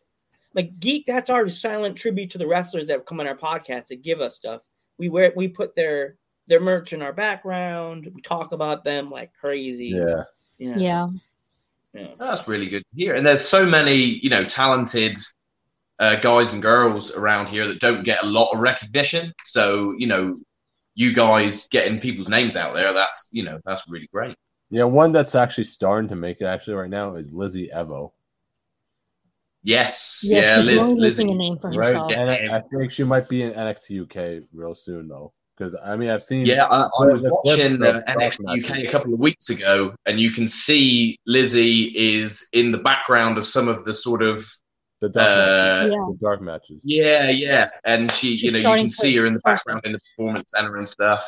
Like 0.53 0.79
geek. 0.79 1.05
That's 1.05 1.29
our 1.29 1.47
silent 1.49 1.97
tribute 1.97 2.31
to 2.31 2.39
the 2.39 2.47
wrestlers 2.47 2.87
that 2.87 2.93
have 2.93 3.05
come 3.05 3.19
on 3.19 3.27
our 3.27 3.37
podcast 3.37 3.87
that 3.87 4.01
give 4.01 4.21
us 4.21 4.35
stuff. 4.35 4.61
We 4.97 5.07
wear 5.09 5.31
we 5.35 5.47
put 5.47 5.75
their 5.75 6.17
their 6.47 6.59
merch 6.59 6.93
in 6.93 7.01
our 7.01 7.13
background. 7.13 8.09
We 8.13 8.21
talk 8.21 8.51
about 8.51 8.83
them 8.83 9.11
like 9.11 9.33
crazy. 9.33 9.93
Yeah. 9.95 10.23
Yeah. 10.57 10.77
Yeah. 10.77 11.07
Yeah. 11.93 12.07
That's 12.17 12.47
really 12.47 12.67
good 12.67 12.83
here. 12.95 13.15
And 13.15 13.25
there's 13.25 13.49
so 13.49 13.65
many, 13.65 13.95
you 13.95 14.29
know, 14.29 14.43
talented 14.43 15.17
uh, 15.99 16.15
guys 16.17 16.53
and 16.53 16.61
girls 16.61 17.11
around 17.11 17.47
here 17.47 17.67
that 17.67 17.79
don't 17.79 18.03
get 18.03 18.23
a 18.23 18.27
lot 18.27 18.51
of 18.53 18.59
recognition. 18.59 19.33
So, 19.45 19.93
you 19.97 20.07
know, 20.07 20.37
you 20.97 21.13
guys 21.13 21.67
getting 21.67 21.99
people's 21.99 22.27
names 22.27 22.55
out 22.57 22.73
there, 22.73 22.91
that's, 22.91 23.29
you 23.31 23.43
know, 23.43 23.59
that's 23.65 23.87
really 23.87 24.09
great. 24.11 24.35
Yeah, 24.71 24.85
one 24.85 25.11
that's 25.11 25.35
actually 25.35 25.65
starting 25.65 26.09
to 26.09 26.15
make 26.15 26.41
it 26.41 26.45
actually 26.45 26.73
right 26.73 26.89
now 26.89 27.15
is 27.15 27.31
Lizzie 27.31 27.69
Evo. 27.73 28.11
Yes. 29.63 30.23
Yeah, 30.27 30.57
Yeah, 30.57 30.63
Liz, 30.63 30.87
Lizzie. 30.87 31.23
a 31.31 31.35
name 31.35 31.57
for 31.59 31.69
Right. 31.69 31.87
herself. 31.89 32.11
And 32.13 32.29
I, 32.29 32.57
I 32.57 32.61
think 32.61 32.91
she 32.91 33.03
might 33.03 33.29
be 33.29 33.43
in 33.43 33.51
NXT 33.53 34.01
UK 34.41 34.43
real 34.53 34.73
soon 34.75 35.07
though. 35.07 35.33
Because 35.55 35.75
I 35.83 35.95
mean 35.95 36.09
I've 36.09 36.23
seen 36.23 36.45
Yeah, 36.45 36.65
I, 36.65 36.81
I 36.83 36.87
was 37.05 37.21
the 37.23 37.31
watching 37.43 37.77
clips 37.77 38.03
uh, 38.07 38.13
NXT. 38.13 38.63
UK 38.65 38.77
a 38.85 38.87
couple 38.91 39.13
of 39.13 39.19
weeks 39.19 39.49
ago, 39.49 39.93
and 40.05 40.19
you 40.19 40.31
can 40.31 40.47
see 40.47 41.17
Lizzie 41.25 41.85
is 41.95 42.47
in 42.53 42.71
the 42.71 42.77
background 42.79 43.37
of 43.37 43.45
some 43.45 43.67
of 43.67 43.83
the 43.83 43.93
sort 43.93 44.21
of 44.23 44.47
the 45.01 45.09
dark, 45.09 45.25
matches, 45.27 45.91
uh, 45.91 45.95
Yeah. 45.95 46.05
the 46.11 46.17
dark 46.21 46.41
matches. 46.41 46.81
Yeah, 46.83 47.29
yeah, 47.29 47.69
and 47.85 48.11
she, 48.11 48.31
She's 48.37 48.43
you 48.43 48.51
know, 48.51 48.73
you 48.73 48.81
can 48.81 48.89
see 48.89 49.15
her 49.17 49.25
in 49.25 49.33
the 49.33 49.39
background 49.41 49.81
in 49.83 49.91
the 49.91 49.99
performance 49.99 50.51
center 50.55 50.77
and 50.77 50.87
stuff. 50.89 51.25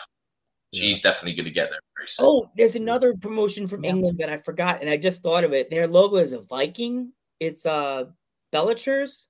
She's 0.73 1.01
definitely 1.01 1.33
going 1.35 1.45
to 1.45 1.51
get 1.51 1.69
there 1.71 1.79
very 1.97 2.07
soon. 2.07 2.25
Oh, 2.27 2.49
there's 2.55 2.75
another 2.75 3.15
promotion 3.15 3.67
from 3.67 3.83
England 3.83 4.19
that 4.19 4.29
I 4.29 4.37
forgot, 4.37 4.81
and 4.81 4.89
I 4.89 4.97
just 4.97 5.23
thought 5.23 5.43
of 5.43 5.51
it. 5.53 5.69
Their 5.71 5.87
logo 5.87 6.17
is 6.17 6.31
a 6.33 6.39
Viking. 6.41 7.11
It's 7.39 7.65
uh 7.65 8.05
Bellatrix. 8.51 9.25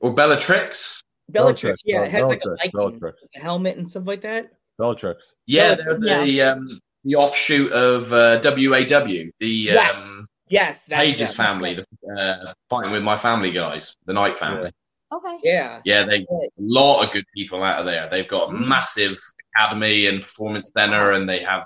Or 0.00 0.12
Bellatrix. 0.14 1.02
Bellatrix, 1.28 1.82
yeah, 1.84 2.04
it 2.04 2.10
has 2.10 2.22
like 2.22 2.42
a 2.44 2.50
Viking, 2.56 2.70
Bellatrix. 2.72 3.20
with 3.22 3.30
a 3.36 3.40
helmet 3.40 3.76
and 3.78 3.90
stuff 3.90 4.06
like 4.06 4.20
that. 4.20 4.50
Bellatrix. 4.78 5.34
Yeah, 5.46 5.74
Bellatrix, 5.74 6.00
they're 6.06 6.24
the 6.26 6.42
um, 6.42 6.80
the 7.04 7.14
offshoot 7.16 7.72
of 7.72 8.12
uh, 8.12 8.40
WAW, 8.42 9.06
the 9.40 9.48
Yes, 9.48 10.02
um, 10.18 10.26
Yes, 10.48 10.84
that, 10.86 11.00
Paige's 11.00 11.34
that- 11.36 11.42
family, 11.42 11.74
the, 11.74 11.84
uh, 12.14 12.52
fighting 12.70 12.92
with 12.92 13.02
my 13.02 13.16
family 13.16 13.50
guys, 13.50 13.96
the 14.06 14.12
Knight 14.12 14.38
family. 14.38 14.70
Okay. 15.12 15.38
Yeah, 15.42 15.80
Yeah, 15.84 16.04
they 16.04 16.26
a 16.32 16.48
lot 16.58 17.04
of 17.04 17.12
good 17.12 17.24
people 17.34 17.62
out 17.62 17.78
of 17.78 17.86
there. 17.86 18.08
They've 18.08 18.26
got 18.26 18.50
a 18.50 18.52
Mm. 18.52 18.66
massive 18.66 19.16
academy 19.54 20.06
and 20.06 20.20
performance 20.20 20.68
center, 20.76 21.12
and 21.12 21.28
they 21.28 21.38
have, 21.40 21.64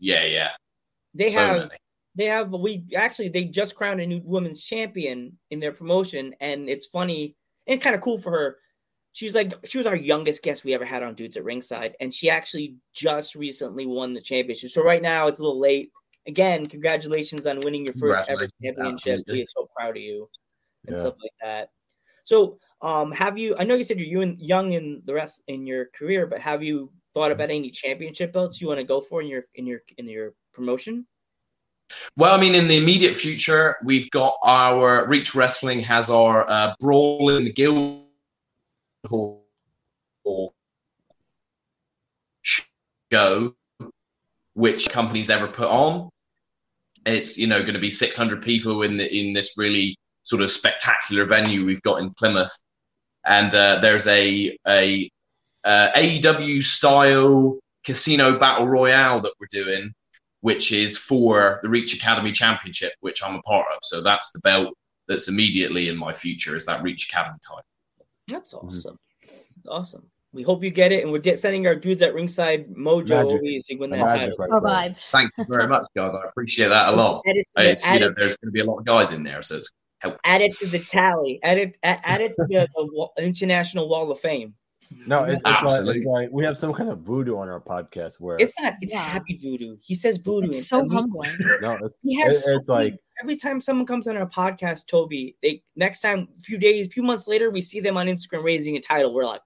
yeah, 0.00 0.24
yeah. 0.24 0.50
they 1.14 1.30
So 1.30 1.38
have. 1.38 1.56
many. 1.68 1.70
They 2.16 2.24
have. 2.26 2.52
We 2.52 2.84
actually 2.96 3.28
they 3.28 3.44
just 3.44 3.74
crowned 3.74 4.00
a 4.00 4.06
new 4.06 4.20
women's 4.24 4.62
champion 4.64 5.38
in 5.50 5.60
their 5.60 5.72
promotion, 5.72 6.34
and 6.40 6.68
it's 6.68 6.86
funny 6.86 7.36
and 7.66 7.80
kind 7.80 7.94
of 7.94 8.00
cool 8.02 8.18
for 8.18 8.30
her. 8.30 8.58
She's 9.12 9.34
like 9.34 9.52
she 9.64 9.78
was 9.78 9.86
our 9.86 9.96
youngest 9.96 10.42
guest 10.42 10.64
we 10.64 10.74
ever 10.74 10.84
had 10.84 11.02
on 11.04 11.14
Dudes 11.14 11.36
at 11.36 11.44
Ringside, 11.44 11.94
and 12.00 12.12
she 12.12 12.28
actually 12.30 12.76
just 12.92 13.34
recently 13.36 13.86
won 13.86 14.14
the 14.14 14.20
championship. 14.20 14.70
So 14.70 14.82
right 14.82 15.02
now 15.02 15.26
it's 15.28 15.38
a 15.38 15.42
little 15.42 15.60
late. 15.60 15.90
Again, 16.26 16.66
congratulations 16.66 17.46
on 17.46 17.60
winning 17.60 17.84
your 17.84 17.94
first 17.94 18.24
ever 18.28 18.48
championship. 18.62 19.24
We're 19.28 19.44
so 19.46 19.68
proud 19.76 19.96
of 19.96 20.02
you 20.02 20.28
and 20.86 20.96
Yeah. 20.96 21.00
stuff 21.00 21.16
like 21.22 21.32
that. 21.42 21.70
So, 22.24 22.58
um, 22.80 23.12
have 23.12 23.36
you? 23.36 23.54
I 23.58 23.64
know 23.64 23.74
you 23.74 23.84
said 23.84 23.98
you're 24.00 24.22
young- 24.22 24.38
young 24.38 24.72
in 24.72 25.02
the 25.04 25.12
rest 25.12 25.42
in 25.48 25.66
your 25.66 25.86
career, 25.86 26.26
but 26.26 26.40
have 26.40 26.62
you 26.62 26.90
thought 27.12 27.30
about 27.30 27.50
any 27.50 27.70
championship 27.70 28.32
belts 28.32 28.60
you 28.60 28.68
want 28.68 28.78
to 28.78 28.84
go 28.84 29.00
for 29.00 29.20
in 29.20 29.28
your 29.28 29.44
in 29.54 29.66
your 29.66 29.82
in 29.98 30.08
your 30.08 30.34
promotion? 30.52 31.06
Well, 32.16 32.34
I 32.34 32.40
mean, 32.40 32.54
in 32.54 32.66
the 32.66 32.78
immediate 32.78 33.14
future, 33.14 33.76
we've 33.84 34.10
got 34.10 34.34
our 34.42 35.06
Reach 35.06 35.34
Wrestling 35.34 35.80
has 35.80 36.08
our 36.08 36.48
uh, 36.48 36.74
Brawl 36.80 37.28
in 37.36 37.44
the 37.44 37.52
Guild 37.52 38.06
Hall 39.06 39.44
show, 42.40 43.54
which 44.54 44.88
companies 44.88 45.28
ever 45.28 45.46
put 45.46 45.68
on. 45.68 46.10
It's 47.06 47.36
you 47.36 47.46
know 47.46 47.60
going 47.60 47.74
to 47.74 47.80
be 47.80 47.90
600 47.90 48.42
people 48.42 48.82
in 48.82 48.96
the 48.96 49.14
in 49.14 49.32
this 49.32 49.56
really 49.56 49.96
sort 50.22 50.42
of 50.42 50.50
spectacular 50.50 51.26
venue 51.26 51.64
we've 51.64 51.82
got 51.82 52.00
in 52.00 52.10
Plymouth, 52.14 52.54
and 53.26 53.54
uh, 53.54 53.78
there's 53.80 54.06
a 54.06 54.56
a 54.66 55.10
uh, 55.64 55.90
AEW 55.94 56.62
style 56.62 57.58
casino 57.84 58.38
battle 58.38 58.66
royale 58.66 59.20
that 59.20 59.32
we're 59.38 59.46
doing 59.50 59.92
which 60.44 60.72
is 60.72 60.98
for 60.98 61.58
the 61.62 61.68
Reach 61.70 61.94
Academy 61.94 62.30
Championship, 62.30 62.92
which 63.00 63.24
I'm 63.24 63.34
a 63.34 63.40
part 63.44 63.64
of. 63.74 63.78
So 63.82 64.02
that's 64.02 64.30
the 64.32 64.40
belt 64.40 64.74
that's 65.08 65.26
immediately 65.26 65.88
in 65.88 65.96
my 65.96 66.12
future 66.12 66.54
is 66.54 66.66
that 66.66 66.82
Reach 66.82 67.08
Academy 67.10 67.38
title. 67.42 67.64
That's 68.28 68.52
awesome. 68.52 68.98
Awesome. 69.66 70.04
We 70.34 70.42
hope 70.42 70.64
you 70.64 70.70
get 70.70 70.90
it, 70.92 71.02
and 71.04 71.12
we're 71.12 71.18
get, 71.20 71.38
sending 71.38 71.66
our 71.66 71.76
dudes 71.76 72.02
at 72.02 72.12
ringside 72.12 72.68
mojo 72.74 73.08
Magic. 73.10 73.24
over 73.32 73.44
you 73.44 73.60
so 73.60 73.72
you 73.74 73.78
win 73.78 73.90
that 73.90 74.00
Magic 74.00 74.36
title. 74.36 74.64
right 74.64 74.88
Our 74.90 74.94
Thank 74.96 75.30
you 75.38 75.44
very 75.48 75.68
much, 75.68 75.86
guys. 75.96 76.12
I 76.12 76.28
appreciate 76.28 76.68
that 76.68 76.92
a 76.92 76.96
lot. 76.96 77.22
Add 77.28 77.36
it 77.36 77.46
to 77.56 77.62
the, 77.62 77.70
It's, 77.70 77.84
you 77.84 77.90
add 77.90 78.00
know, 78.00 78.06
it, 78.08 78.14
there's 78.16 78.36
going 78.42 78.46
to 78.46 78.50
be 78.50 78.60
a 78.60 78.64
lot 78.64 78.78
of 78.78 78.84
guys 78.84 79.12
in 79.12 79.22
there, 79.22 79.42
so 79.42 79.56
it's 79.56 79.70
help. 80.00 80.18
add 80.24 80.42
it 80.42 80.52
to 80.56 80.66
the 80.66 80.80
tally. 80.80 81.38
Add 81.44 81.58
it. 81.58 81.76
Add, 81.84 82.00
add 82.02 82.20
it 82.20 82.34
to 82.34 82.46
the, 82.48 82.68
the 83.16 83.22
International 83.24 83.88
Wall 83.88 84.10
of 84.10 84.18
Fame. 84.18 84.54
No, 85.06 85.24
it, 85.24 85.40
it's, 85.44 85.62
like, 85.62 85.84
it's 85.86 86.06
like 86.06 86.28
we 86.30 86.44
have 86.44 86.56
some 86.56 86.72
kind 86.72 86.90
of 86.90 86.98
voodoo 87.00 87.36
on 87.36 87.48
our 87.48 87.60
podcast 87.60 88.20
where 88.20 88.36
It's 88.38 88.54
not. 88.60 88.74
It's 88.80 88.92
Yeah. 88.92 89.02
happy 89.02 89.38
voodoo. 89.42 89.76
He 89.82 89.94
says 89.94 90.18
voodoo. 90.18 90.48
It's 90.48 90.68
so 90.68 90.86
humbling. 90.88 91.36
no, 91.62 91.78
it's, 91.82 91.94
We 92.04 92.14
have 92.16 92.32
it- 92.32 92.42
so 92.42 92.56
it's 92.56 92.68
like 92.68 92.96
every 93.22 93.36
time 93.36 93.60
someone 93.60 93.86
comes 93.86 94.06
on 94.08 94.16
our 94.16 94.28
podcast, 94.28 94.86
Toby. 94.86 95.36
They 95.42 95.62
next 95.74 96.00
time, 96.00 96.28
a 96.38 96.40
few 96.42 96.58
days, 96.58 96.86
a 96.86 96.90
few 96.90 97.02
months 97.02 97.26
later, 97.28 97.50
we 97.50 97.60
see 97.62 97.80
them 97.80 97.96
on 97.96 98.06
Instagram 98.08 98.44
raising 98.44 98.76
a 98.76 98.80
title. 98.80 99.14
We're 99.14 99.24
like, 99.24 99.40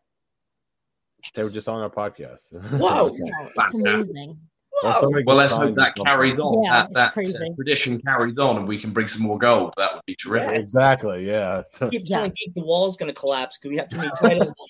they 1.34 1.42
were 1.42 1.50
just 1.50 1.68
on 1.68 1.82
our 1.82 1.90
podcast. 1.90 2.52
Wow. 2.78 3.10
It's 3.12 3.80
amazing. 3.80 4.38
Or 4.82 4.90
wow. 4.90 5.10
Well, 5.26 5.36
let's 5.36 5.56
hope 5.56 5.74
that 5.74 5.96
carries 5.96 6.38
on. 6.38 6.62
Yeah, 6.62 6.86
that 6.92 7.14
that 7.14 7.36
uh, 7.36 7.54
tradition 7.56 8.00
carries 8.00 8.38
on, 8.38 8.58
and 8.58 8.68
we 8.68 8.78
can 8.78 8.92
bring 8.92 9.08
some 9.08 9.22
more 9.22 9.36
gold. 9.38 9.74
That 9.76 9.94
would 9.94 10.04
be 10.06 10.14
terrific. 10.14 10.50
Yes. 10.52 10.60
Exactly. 10.60 11.26
Yeah. 11.26 11.62
keep 11.90 12.06
telling 12.06 12.30
Geek 12.30 12.54
the 12.54 12.62
wall's 12.62 12.96
going 12.96 13.08
to 13.12 13.14
collapse 13.14 13.58
because 13.58 13.70
we 13.70 13.76
have 13.78 13.88
too 13.88 13.96
many 13.96 14.10
titles. 14.20 14.54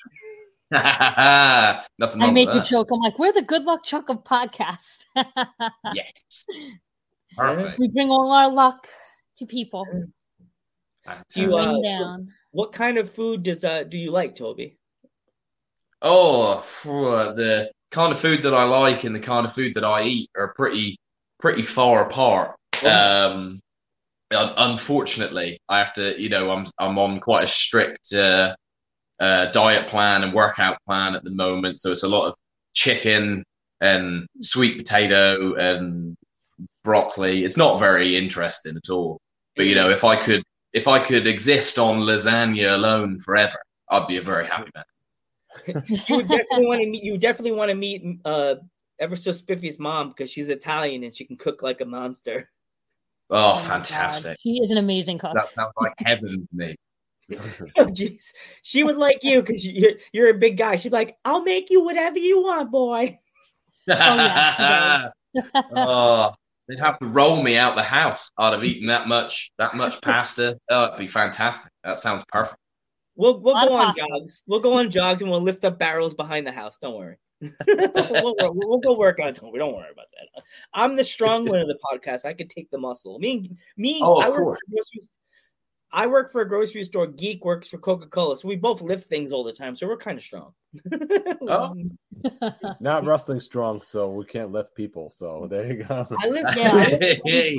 Nothing 0.71 2.23
I 2.23 2.27
wrong 2.27 2.35
make 2.35 2.49
with 2.49 2.57
you 2.57 2.61
that. 2.61 2.67
joke. 2.69 2.89
I'm 2.93 3.01
like, 3.01 3.19
we're 3.19 3.33
the 3.33 3.43
good 3.43 3.65
luck 3.65 3.85
chuck 3.85 4.09
of 4.09 4.25
podcasts. 4.25 5.03
Yes. 5.95 6.45
Perfect. 7.37 7.79
we 7.79 7.89
bring 7.89 8.11
all 8.11 8.33
our 8.33 8.51
luck 8.51 8.87
to 9.39 9.47
people. 9.47 9.87
Do 11.35 11.41
you, 11.41 11.55
uh, 11.55 11.81
down. 11.81 12.29
what 12.51 12.73
kind 12.73 12.99
of 12.99 13.11
food 13.11 13.45
does 13.45 13.65
uh 13.65 13.85
do 13.85 13.97
you 13.97 14.11
like, 14.11 14.37
Toby? 14.37 14.78
Oh, 16.03 16.61
the 16.85 17.71
kind 17.91 18.13
of 18.13 18.19
food 18.19 18.43
that 18.43 18.55
I 18.55 18.65
like 18.65 19.05
and 19.05 19.15
the 19.15 19.21
kind 19.21 19.47
of 19.47 19.53
food 19.53 19.75
that 19.75 19.85
I 19.85 20.05
eat 20.05 20.31
are 20.37 20.55
pretty 20.55 20.99
pretty 21.39 21.63
far 21.63 22.07
apart. 22.07 22.57
Um, 22.85 23.61
unfortunately, 24.31 25.59
I 25.69 25.79
have 25.79 25.95
to, 25.95 26.21
you 26.21 26.29
know, 26.29 26.51
I'm 26.51 26.71
I'm 26.79 26.99
on 26.99 27.21
quite 27.21 27.45
a 27.45 27.49
strict 27.49 28.13
uh, 28.13 28.55
uh, 29.19 29.51
diet 29.51 29.89
plan 29.89 30.23
and 30.23 30.33
workout 30.33 30.79
plan 30.87 31.15
at 31.15 31.25
the 31.25 31.31
moment, 31.31 31.79
so 31.79 31.91
it's 31.91 32.05
a 32.05 32.09
lot 32.09 32.29
of 32.29 32.35
chicken 32.75 33.45
and 33.81 34.27
sweet 34.41 34.79
potato 34.79 35.55
and 35.55 36.17
broccoli. 36.85 37.45
It's 37.45 37.57
not 37.57 37.79
very 37.79 38.17
interesting 38.17 38.77
at 38.77 38.91
all. 38.91 39.19
But 39.57 39.67
you 39.67 39.75
know, 39.75 39.91
if 39.91 40.05
I 40.05 40.17
could 40.17 40.43
if 40.73 40.87
I 40.87 40.99
could 40.99 41.27
exist 41.27 41.79
on 41.79 42.01
lasagna 42.01 42.75
alone 42.75 43.19
forever, 43.21 43.59
I'd 43.91 44.07
be 44.07 44.19
a 44.19 44.23
very 44.23 44.47
happy 44.47 44.71
man. 44.75 44.85
You 45.67 46.17
would 46.17 46.29
definitely 46.29 46.67
want 46.67 46.81
to 46.81 46.89
meet. 46.89 47.03
You 47.03 47.19
definitely 47.19 47.53
want 47.53 47.71
to 47.71 47.75
meet 47.75 48.21
uh 48.25 48.57
ever 49.01 49.17
so 49.17 49.33
spiffy's 49.33 49.79
mom 49.79 50.09
because 50.09 50.31
she's 50.31 50.49
Italian 50.49 51.05
and 51.05 51.15
she 51.15 51.25
can 51.25 51.37
cook 51.37 51.63
like 51.63 51.81
a 51.81 51.85
monster. 51.85 52.51
Oh, 53.31 53.37
my 53.37 53.61
God. 53.61 53.63
fantastic. 53.63 54.39
She 54.41 54.61
is 54.63 54.71
an 54.71 54.79
amazing 54.79 55.19
cook. 55.19 55.35
That 55.35 55.53
sounds 55.55 55.73
like 55.77 55.93
heaven 55.99 56.49
to 56.51 56.57
me. 56.57 56.77
Oh, 57.77 57.85
jeez, 57.85 58.33
she 58.63 58.83
would 58.83 58.97
like 58.97 59.23
you 59.23 59.43
because 59.43 59.67
you're 59.67 59.93
you're 60.13 60.31
a 60.31 60.39
big 60.39 60.57
guy. 60.57 60.77
She'd 60.77 60.89
be 60.89 60.97
like, 60.97 61.19
"I'll 61.27 61.43
make 61.43 61.69
you 61.69 61.85
whatever 61.85 62.19
you 62.19 62.41
want, 62.43 62.71
boy." 62.71 63.17
oh, 63.91 63.95
yeah, 63.95 65.11
oh, 65.77 66.33
they'd 66.67 66.79
have 66.79 66.99
to 67.01 67.07
roll 67.07 67.43
me 67.43 67.59
out 67.59 67.77
the 67.77 67.83
house. 67.83 68.31
I'd 68.39 68.55
have 68.55 68.65
eaten 68.65 68.89
that 68.89 69.09
much 69.09 69.51
that 69.59 69.75
much 69.75 70.01
pasta. 70.01 70.57
Oh, 70.71 70.87
it'd 70.87 70.99
be 71.01 71.09
fantastic. 71.09 71.71
That 71.85 71.99
sounds 71.99 72.25
perfect. 72.33 72.59
We'll 73.19 73.41
we'll 73.41 73.55
go 73.55 73.75
on 73.75 73.87
pasta. 73.87 74.07
jogs. 74.09 74.43
We'll 74.47 74.61
go 74.61 74.75
on 74.75 74.91
jogs 74.91 75.23
and 75.23 75.31
we'll 75.31 75.43
lift 75.43 75.65
up 75.65 75.79
barrels 75.79 76.15
behind 76.15 76.47
the 76.47 76.53
house. 76.53 76.79
Don't 76.81 76.97
worry. 76.97 77.17
we'll, 77.41 78.35
we'll, 78.39 78.53
we'll 78.55 78.81
go 78.81 78.97
work 78.97 79.19
on 79.21 79.29
it. 79.29 79.41
We 79.43 79.59
don't 79.59 79.75
worry 79.75 79.91
about 79.93 80.07
that. 80.13 80.43
I'm 80.73 80.95
the 80.95 81.05
strong 81.05 81.49
one 81.49 81.59
of 81.59 81.67
the 81.67 81.79
podcast. 81.93 82.25
I 82.25 82.33
could 82.33 82.49
take 82.49 82.71
the 82.71 82.79
muscle. 82.79 83.19
Me, 83.19 83.51
me. 83.77 84.01
Oh, 84.03 84.19
I 84.21 84.29
work, 84.29 84.39
course. 84.39 84.59
for 84.61 84.73
a 84.73 84.75
grocery, 84.75 85.09
I 85.91 86.07
work 86.07 86.31
for 86.31 86.43
a 86.43 86.49
grocery 86.49 86.85
store. 86.85 87.09
Geek 87.09 87.45
works 87.45 87.67
for 87.67 87.79
Coca 87.79 88.07
Cola, 88.07 88.37
so 88.37 88.47
we 88.47 88.57
both 88.57 88.83
lift 88.83 89.09
things 89.09 89.33
all 89.33 89.43
the 89.43 89.53
time. 89.53 89.75
So 89.75 89.89
we're 89.89 89.97
kind 89.97 90.19
of 90.19 90.25
strong. 90.25 90.53
Oh. 91.43 91.75
Not 92.81 93.05
wrestling 93.05 93.41
strong, 93.41 93.83
so 93.83 94.11
we 94.11 94.27
can't 94.27 94.53
lift 94.53 94.75
people. 94.77 95.11
So 95.11 95.49
there 95.51 95.73
you 95.73 95.85
go. 95.85 96.07
I 96.21 96.29
lift. 96.29 96.57
Yeah. 96.57 96.73
I 96.73 96.87
lift, 96.87 97.23
Hey. 97.25 97.57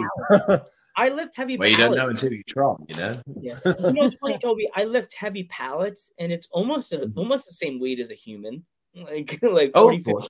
I 0.99 1.05
I 1.05 1.09
lift 1.09 1.35
heavy 1.37 1.57
pallets. 1.57 1.71
Well, 1.77 1.79
you 1.89 1.95
don't 1.95 1.97
know 1.97 2.09
until 2.09 2.31
you 2.33 2.43
try, 2.43 2.75
you 2.87 2.95
know. 2.95 3.21
Yeah. 3.41 3.59
You 3.65 3.93
know, 3.93 4.05
it's 4.05 4.15
funny, 4.15 4.37
Toby. 4.37 4.69
I 4.75 4.83
lift 4.83 5.13
heavy 5.13 5.43
pallets, 5.45 6.11
and 6.19 6.31
it's 6.31 6.47
almost 6.51 6.91
a, 6.91 6.97
Mm-hmm. 6.99 7.17
almost 7.19 7.45
the 7.45 7.53
same 7.53 7.79
weight 7.79 7.99
as 7.99 8.11
a 8.11 8.15
human, 8.15 8.65
like 8.95 9.39
like 9.41 9.71
Oh, 9.75 9.83
40, 9.83 9.97
of 9.97 10.03
course. 10.05 10.23
50. 10.23 10.29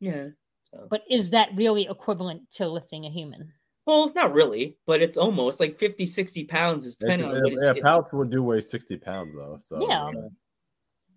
Yeah. 0.00 0.26
So. 0.70 0.86
But 0.90 1.02
is 1.10 1.30
that 1.30 1.50
really 1.56 1.86
equivalent 1.88 2.42
to 2.54 2.68
lifting 2.68 3.04
a 3.06 3.10
human? 3.10 3.52
Well, 3.86 4.12
not 4.14 4.34
really, 4.34 4.76
but 4.86 5.00
it's 5.00 5.16
almost 5.16 5.60
like 5.60 5.78
50, 5.78 6.04
60 6.04 6.44
pounds 6.44 6.84
is 6.84 6.92
It's, 6.92 6.98
depending 7.00 7.28
on 7.28 7.36
yeah, 7.36 7.40
what 7.42 7.76
yeah, 7.76 7.82
pallets 7.82 8.12
would 8.12 8.30
do 8.30 8.42
weigh 8.42 8.60
sixty 8.60 8.98
pounds 8.98 9.34
though. 9.34 9.56
So 9.58 9.78
Yeah. 9.88 10.10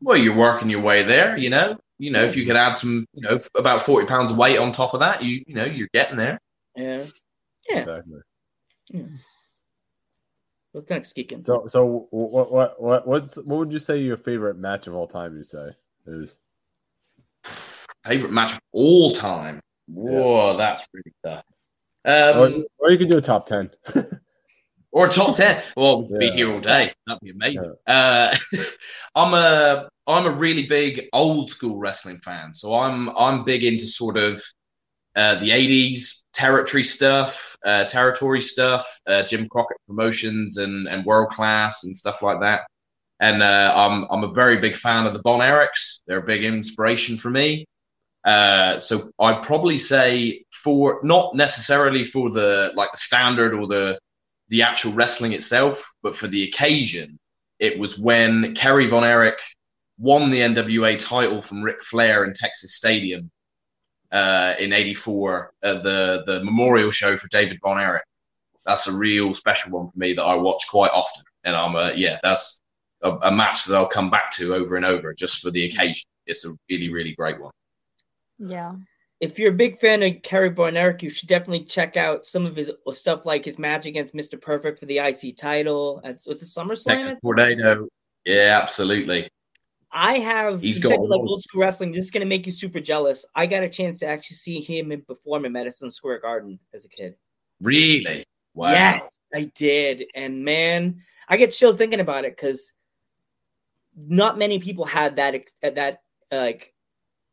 Well, 0.02 0.18
you're 0.18 0.36
working 0.38 0.70
your 0.70 0.82
way 0.82 1.04
there, 1.04 1.38
you 1.38 1.50
know. 1.50 1.78
You 2.00 2.12
know, 2.12 2.24
if 2.24 2.36
you 2.36 2.46
could 2.46 2.56
add 2.56 2.74
some, 2.74 3.06
you 3.14 3.22
know, 3.30 3.38
about 3.56 3.82
forty 3.82 4.08
pounds 4.08 4.32
of 4.32 4.38
weight 4.38 4.58
on 4.58 4.72
top 4.72 4.94
of 4.94 5.02
that, 5.02 5.22
you 5.22 5.44
you 5.46 5.54
know, 5.56 5.66
you're 5.66 5.90
getting 5.94 6.18
there. 6.18 6.40
Yeah. 6.76 7.04
Yeah. 7.70 7.80
exactly. 7.80 8.20
Well, 10.74 10.84
thanks, 10.88 11.12
Geekin. 11.14 11.46
So 11.46 11.68
so 11.68 12.08
what 12.12 12.52
what 12.52 12.82
what 12.82 13.08
what's 13.08 13.36
what 13.36 13.60
would 13.60 13.74
you 13.74 13.80
say 13.80 13.98
your 14.00 14.18
favorite 14.18 14.58
match 14.58 14.88
of 14.88 14.96
all 14.96 15.08
time? 15.08 15.36
You 15.36 15.44
say 15.44 15.70
is 16.08 16.38
Favorite 18.06 18.32
match 18.32 18.54
of 18.54 18.60
all 18.72 19.12
time. 19.12 19.60
Whoa, 19.88 20.58
that's 20.58 20.88
really 20.94 21.14
tough. 21.24 21.44
Um, 22.04 22.38
or, 22.38 22.64
or 22.80 22.92
you 22.92 22.98
could 22.98 23.10
do 23.10 23.18
a 23.18 23.22
top 23.22 23.46
ten. 23.46 23.70
or 24.92 25.08
a 25.08 25.10
top 25.10 25.36
ten. 25.36 25.62
Well, 25.76 26.08
we'd 26.08 26.20
be 26.20 26.32
here 26.32 26.52
all 26.52 26.60
day. 26.60 26.92
That'd 27.06 27.22
be 27.22 27.30
amazing. 27.32 27.76
Uh, 27.86 28.36
I'm 29.16 29.34
a 29.34 29.90
I'm 30.08 30.26
a 30.26 30.32
really 30.32 30.66
big 30.66 31.08
old 31.14 31.52
school 31.52 31.78
wrestling 31.78 32.18
fan, 32.20 32.54
so 32.54 32.74
I'm 32.74 33.10
I'm 33.16 33.44
big 33.44 33.64
into 33.64 33.86
sort 33.86 34.18
of 34.18 34.42
uh, 35.16 35.36
the 35.36 35.50
'80s 35.50 36.24
territory 36.34 36.84
stuff, 36.84 37.58
uh, 37.66 37.86
territory 37.86 38.42
stuff, 38.42 38.88
uh, 39.08 39.24
Jim 39.24 39.48
Crockett 39.50 39.78
promotions 39.88 40.58
and 40.58 40.88
and 40.88 41.06
world 41.06 41.30
class 41.32 41.84
and 41.84 41.96
stuff 41.96 42.22
like 42.22 42.40
that. 42.42 42.64
And 43.20 43.44
uh, 43.44 43.74
I'm 43.76 44.08
I'm 44.10 44.24
a 44.24 44.34
very 44.34 44.58
big 44.58 44.76
fan 44.76 45.06
of 45.06 45.14
the 45.14 45.22
Von 45.22 45.40
Erichs. 45.40 46.02
They're 46.08 46.20
a 46.20 46.24
big 46.24 46.44
inspiration 46.44 47.18
for 47.18 47.30
me. 47.30 47.66
Uh, 48.24 48.78
so 48.78 49.12
I'd 49.20 49.44
probably 49.44 49.78
say 49.78 50.44
for 50.52 51.00
not 51.04 51.36
necessarily 51.36 52.04
for 52.04 52.30
the 52.30 52.72
like 52.76 52.92
the 52.92 52.98
standard 52.98 53.54
or 53.54 53.68
the 53.68 54.00
the 54.50 54.62
actual 54.62 54.94
wrestling 54.94 55.34
itself, 55.34 55.92
but 56.04 56.16
for 56.16 56.28
the 56.28 56.44
occasion, 56.44 57.18
it 57.60 57.80
was 57.80 57.98
when 57.98 58.54
Kerry 58.54 58.86
Von 58.88 59.04
Erich 59.04 59.40
won 59.98 60.30
the 60.30 60.42
NWA 60.42 61.00
title 61.00 61.42
from 61.42 61.64
Ric 61.64 61.82
Flair 61.84 62.26
in 62.26 62.34
Texas 62.34 62.76
Stadium 62.76 63.32
uh, 64.12 64.56
in 64.60 64.74
'84, 64.74 65.54
uh, 65.64 65.74
the 65.76 66.24
the 66.26 66.44
memorial 66.44 66.92
show 66.92 67.18
for 67.18 67.28
David 67.30 67.60
Von 67.62 67.80
Erich. 67.80 68.04
That's 68.66 68.88
a 68.88 68.96
real 68.96 69.34
special 69.34 69.72
one 69.72 69.90
for 69.90 69.98
me 69.98 70.14
that 70.14 70.24
I 70.24 70.36
watch 70.36 70.68
quite 70.70 70.92
often, 70.92 71.24
and 71.44 71.56
I'm 71.56 71.76
a, 71.76 71.94
yeah, 71.96 72.20
that's 72.22 72.62
a, 73.02 73.12
a 73.24 73.32
match 73.32 73.66
that 73.66 73.76
I'll 73.76 73.88
come 73.88 74.10
back 74.10 74.32
to 74.34 74.54
over 74.54 74.76
and 74.76 74.86
over 74.86 75.14
just 75.14 75.42
for 75.42 75.52
the 75.52 75.66
occasion. 75.66 76.06
It's 76.28 76.46
a 76.46 76.54
really 76.70 76.92
really 76.92 77.14
great 77.14 77.42
one. 77.42 77.52
Yeah. 78.38 78.74
If 79.20 79.38
you're 79.38 79.52
a 79.52 79.56
big 79.56 79.78
fan 79.78 80.02
of 80.02 80.24
Kerry 80.24 80.50
Von 80.50 80.76
Erich, 80.76 81.04
you 81.04 81.12
should 81.12 81.30
definitely 81.30 81.66
check 81.66 81.96
out 81.96 82.26
some 82.26 82.48
of 82.48 82.56
his 82.56 82.72
stuff 82.92 83.24
like 83.24 83.46
his 83.46 83.60
match 83.60 83.86
against 83.86 84.16
Mr. 84.16 84.42
Perfect 84.42 84.80
for 84.80 84.88
the 84.88 84.98
IC 84.98 85.38
title. 85.38 86.02
At, 86.04 86.22
was 86.26 86.42
it 86.42 86.48
SummerSlam? 86.48 86.86
Texas 86.86 87.20
Tornado, 87.24 87.88
yeah, 88.26 88.60
absolutely. 88.62 89.30
I 89.92 90.20
have. 90.20 90.62
He's 90.62 90.78
you 90.78 90.84
got 90.84 90.90
said 90.90 91.00
a 91.00 91.04
you 91.04 91.10
like 91.10 91.22
old 91.22 91.42
school 91.44 91.60
wrestling. 91.62 91.92
This 91.92 92.04
is 92.06 92.12
going 92.12 92.22
to 92.22 92.30
make 92.30 92.46
you 92.46 92.52
super 92.52 92.80
jealous. 92.80 93.26
I 93.36 93.46
got 93.46 93.64
a 93.64 93.70
chance 93.70 94.00
to 94.00 94.08
actually 94.08 94.38
see 94.38 94.62
him 94.62 94.94
perform 95.08 95.46
in 95.46 95.52
Madison 95.52 95.92
Square 95.92 96.22
Garden 96.22 96.60
as 96.74 96.86
a 96.86 96.90
kid. 96.90 97.16
Really? 97.62 98.26
Wow. 98.54 98.72
Yes, 98.72 99.20
I 99.34 99.52
did. 99.56 100.06
And 100.16 100.44
man, 100.44 101.02
I 101.28 101.38
get 101.38 101.52
chills 101.52 101.76
thinking 101.76 102.00
about 102.00 102.26
it 102.26 102.36
because 102.36 102.74
not 103.96 104.38
many 104.38 104.60
people 104.60 104.86
had 104.86 105.18
that 105.18 105.36
ex- 105.36 105.54
uh, 105.64 105.72
that 105.72 106.02
uh, 106.32 106.38
like 106.38 106.74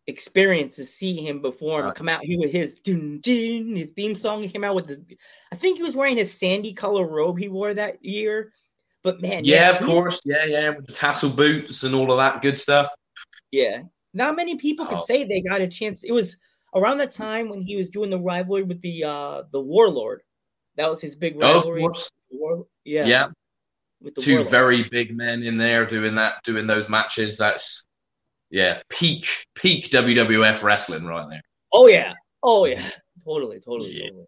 experience 0.08 0.76
to 0.76 0.84
see 0.84 1.16
him 1.16 1.40
perform 1.40 1.86
and 1.86 1.94
come 1.94 2.08
out 2.08 2.24
here 2.24 2.38
with 2.38 2.50
his 2.50 2.76
dun, 2.78 3.20
dun, 3.20 3.76
his 3.76 3.90
theme 3.94 4.14
song. 4.14 4.42
He 4.42 4.48
came 4.48 4.64
out 4.64 4.74
with 4.74 4.86
the, 4.86 5.04
I 5.52 5.56
think 5.56 5.76
he 5.76 5.82
was 5.82 5.94
wearing 5.94 6.16
his 6.16 6.32
sandy 6.32 6.72
color 6.72 7.06
robe 7.06 7.38
he 7.38 7.48
wore 7.48 7.74
that 7.74 8.02
year. 8.04 8.52
But 9.04 9.20
man, 9.22 9.44
Yeah, 9.44 9.70
of 9.70 9.84
course. 9.86 10.16
Yeah, 10.24 10.44
yeah, 10.44 10.70
with 10.70 10.86
the 10.86 10.92
tassel 10.92 11.30
boots 11.30 11.84
and 11.84 11.94
all 11.94 12.10
of 12.12 12.18
that 12.18 12.42
good 12.42 12.58
stuff. 12.58 12.90
Yeah. 13.50 13.82
Not 14.14 14.36
many 14.36 14.56
people 14.56 14.86
could 14.86 14.98
Oh. 14.98 15.04
say 15.04 15.24
they 15.24 15.40
got 15.40 15.60
a 15.60 15.68
chance. 15.68 16.02
It 16.04 16.12
was 16.12 16.36
around 16.74 16.98
the 16.98 17.06
time 17.06 17.48
when 17.48 17.62
he 17.62 17.76
was 17.76 17.88
doing 17.90 18.10
the 18.10 18.18
rivalry 18.18 18.62
with 18.64 18.80
the 18.82 19.04
uh 19.04 19.42
the 19.52 19.60
Warlord. 19.60 20.22
That 20.76 20.90
was 20.90 21.00
his 21.00 21.14
big 21.16 21.36
Oh, 21.40 21.56
rivalry. 21.56 21.80
course. 21.82 22.10
War- 22.30 22.66
yeah. 22.84 23.06
Yeah. 23.06 23.26
With 24.02 24.14
the 24.14 24.20
Two 24.20 24.34
Warlord. 24.34 24.50
very 24.50 24.82
big 24.84 25.16
men 25.16 25.42
in 25.42 25.56
there 25.58 25.86
doing 25.86 26.14
that, 26.16 26.42
doing 26.44 26.66
those 26.66 26.88
matches. 26.88 27.36
That's 27.36 27.86
yeah, 28.50 28.80
peak 28.88 29.26
peak 29.54 29.90
WWF 29.90 30.62
wrestling 30.62 31.04
right 31.04 31.28
there. 31.30 31.42
Oh 31.72 31.86
yeah. 31.86 32.14
Oh 32.42 32.64
yeah. 32.64 32.90
Totally, 33.24 33.60
totally, 33.60 34.00
totally. 34.00 34.24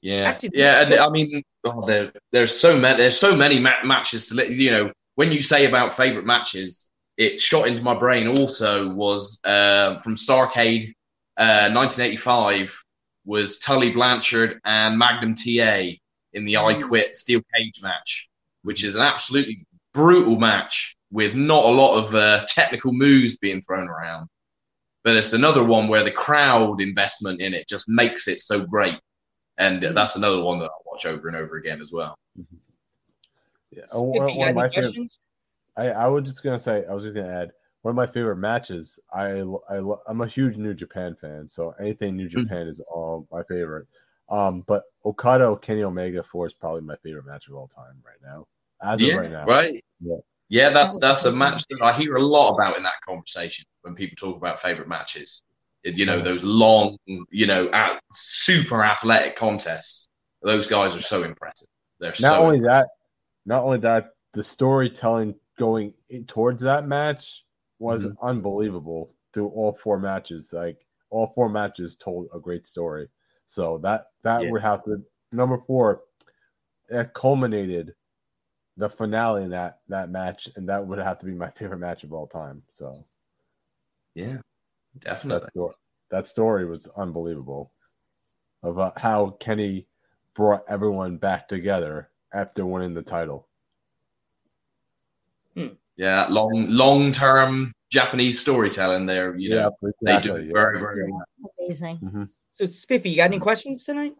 Yeah, 0.00 0.22
Actually, 0.24 0.50
yeah, 0.54 0.80
and 0.82 0.94
I 0.94 1.08
mean, 1.10 1.42
oh, 1.64 1.86
there, 1.86 2.12
there's 2.30 2.58
so 2.58 2.78
many, 2.78 2.98
there's 2.98 3.18
so 3.18 3.36
many 3.36 3.58
ma- 3.58 3.84
matches 3.84 4.28
to 4.28 4.34
let 4.34 4.50
you 4.50 4.70
know. 4.70 4.92
When 5.14 5.32
you 5.32 5.42
say 5.42 5.66
about 5.66 5.94
favorite 5.94 6.26
matches, 6.26 6.90
it 7.16 7.40
shot 7.40 7.66
into 7.66 7.82
my 7.82 7.94
brain. 7.94 8.26
Also, 8.38 8.88
was 8.92 9.40
uh, 9.44 9.98
from 9.98 10.16
Starcade, 10.16 10.92
uh, 11.36 11.70
1985, 11.70 12.74
was 13.24 13.58
Tully 13.58 13.90
Blanchard 13.90 14.60
and 14.64 14.98
Magnum 14.98 15.34
TA 15.34 15.90
in 16.32 16.44
the 16.44 16.56
I 16.56 16.74
Quit 16.74 17.14
Steel 17.14 17.42
Cage 17.54 17.82
match, 17.82 18.28
which 18.62 18.84
is 18.84 18.96
an 18.96 19.02
absolutely 19.02 19.64
brutal 19.92 20.38
match 20.38 20.96
with 21.10 21.34
not 21.34 21.64
a 21.64 21.68
lot 21.68 21.98
of 21.98 22.14
uh, 22.14 22.44
technical 22.48 22.92
moves 22.92 23.38
being 23.38 23.60
thrown 23.60 23.88
around. 23.88 24.28
But 25.04 25.16
it's 25.16 25.34
another 25.34 25.64
one 25.64 25.88
where 25.88 26.04
the 26.04 26.10
crowd 26.10 26.80
investment 26.80 27.40
in 27.40 27.54
it 27.54 27.68
just 27.68 27.88
makes 27.88 28.28
it 28.28 28.40
so 28.40 28.64
great 28.64 28.98
and 29.58 29.82
that's 29.82 30.16
another 30.16 30.42
one 30.42 30.58
that 30.58 30.70
I 30.70 30.81
watch 31.04 31.12
over 31.12 31.28
and 31.28 31.36
over 31.36 31.56
again 31.56 31.80
as 31.80 31.92
well. 31.92 32.16
Yeah, 33.70 33.82
If 33.84 33.92
one, 33.92 34.34
you 34.34 34.40
one 34.40 34.48
of 34.48 34.54
my 34.54 34.68
any 34.68 34.82
favorite. 34.82 35.10
I, 35.76 35.88
I 35.90 36.06
was 36.08 36.24
just 36.28 36.42
gonna 36.42 36.58
say 36.58 36.84
I 36.88 36.94
was 36.94 37.02
just 37.02 37.14
gonna 37.14 37.28
add 37.32 37.52
one 37.82 37.90
of 37.90 37.96
my 37.96 38.06
favorite 38.06 38.36
matches. 38.36 38.98
I, 39.12 39.42
I 39.70 39.94
I'm 40.06 40.20
a 40.20 40.26
huge 40.26 40.56
New 40.56 40.74
Japan 40.74 41.16
fan, 41.20 41.48
so 41.48 41.74
anything 41.80 42.16
New 42.16 42.28
Hmm. 42.28 42.40
Japan 42.42 42.66
is 42.68 42.80
all 42.80 43.26
my 43.32 43.42
favorite. 43.44 43.86
Um, 44.28 44.62
but 44.66 44.84
Okada 45.04 45.56
Kenny 45.56 45.82
Omega 45.82 46.22
four 46.22 46.46
is 46.46 46.54
probably 46.54 46.82
my 46.82 46.96
favorite 46.96 47.26
match 47.26 47.48
of 47.48 47.54
all 47.54 47.68
time 47.68 48.02
right 48.04 48.20
now. 48.22 48.46
As 48.82 49.02
yeah, 49.02 49.14
of 49.14 49.20
right 49.20 49.30
now, 49.30 49.46
right. 49.46 49.84
Yeah. 50.00 50.16
Yeah, 50.48 50.68
that's 50.68 50.98
that's 51.00 51.24
a 51.24 51.32
match 51.32 51.62
that 51.70 51.80
I 51.82 51.92
hear 51.94 52.16
a 52.16 52.22
lot 52.22 52.50
about 52.52 52.76
in 52.76 52.82
that 52.82 53.00
conversation 53.08 53.64
when 53.82 53.94
people 53.94 54.16
talk 54.16 54.36
about 54.36 54.60
favorite 54.60 54.88
matches. 54.88 55.42
You 55.84 56.04
know, 56.04 56.20
those 56.20 56.44
long, 56.44 56.96
you 57.06 57.46
know, 57.46 57.70
super 58.12 58.84
athletic 58.84 59.34
contests. 59.34 60.06
Those 60.42 60.66
guys 60.66 60.94
are 60.94 61.00
so 61.00 61.22
impressive. 61.22 61.68
They're 61.98 62.14
Not 62.20 62.38
so 62.38 62.44
only 62.44 62.60
that, 62.60 62.88
not 63.46 63.62
only 63.64 63.78
that, 63.78 64.10
the 64.32 64.42
storytelling 64.44 65.34
going 65.58 65.94
in, 66.08 66.24
towards 66.26 66.60
that 66.62 66.86
match 66.86 67.44
was 67.78 68.06
Mm-hmm. 68.06 68.26
unbelievable 68.26 69.12
through 69.32 69.48
all 69.48 69.72
four 69.72 69.98
matches. 69.98 70.52
Like 70.52 70.86
all 71.10 71.32
four 71.34 71.48
matches 71.48 71.96
told 71.96 72.28
a 72.34 72.40
great 72.40 72.66
story. 72.66 73.08
So 73.46 73.78
that 73.78 74.06
that 74.22 74.42
Yeah. 74.42 74.50
would 74.50 74.62
have 74.62 74.84
to 74.84 75.02
number 75.32 75.58
four. 75.66 76.02
It 76.88 77.14
culminated 77.14 77.94
the 78.76 78.88
finale 78.88 79.44
in 79.44 79.50
that 79.50 79.80
that 79.88 80.10
match, 80.10 80.48
and 80.56 80.68
that 80.68 80.86
would 80.86 80.98
have 80.98 81.18
to 81.20 81.26
be 81.26 81.32
my 81.32 81.50
favorite 81.50 81.78
match 81.78 82.04
of 82.04 82.12
all 82.12 82.26
time. 82.26 82.62
So 82.72 83.04
yeah, 84.14 84.38
definitely. 84.98 85.40
that 85.40 85.46
story, 85.50 85.74
that 86.10 86.26
story 86.26 86.64
was 86.66 86.88
unbelievable 86.96 87.72
of 88.62 88.78
uh, 88.78 88.92
how 88.96 89.30
Kenny 89.30 89.86
brought 90.34 90.64
everyone 90.68 91.16
back 91.16 91.48
together 91.48 92.10
after 92.32 92.64
winning 92.66 92.94
the 92.94 93.02
title. 93.02 93.48
Yeah, 95.96 96.26
long 96.30 96.66
long 96.70 97.12
term 97.12 97.72
Japanese 97.90 98.40
storytelling 98.40 99.04
there. 99.06 99.36
You 99.36 99.50
know, 99.50 99.76
Yeah, 99.82 99.90
they 100.00 100.20
do 100.20 100.42
yeah. 100.42 100.52
very 100.54 100.80
very 100.80 101.12
well. 101.12 101.22
Amazing. 101.60 102.28
So 102.52 102.64
Spiffy, 102.66 103.10
you 103.10 103.16
got 103.16 103.24
any 103.24 103.38
questions 103.38 103.84
tonight? 103.84 104.14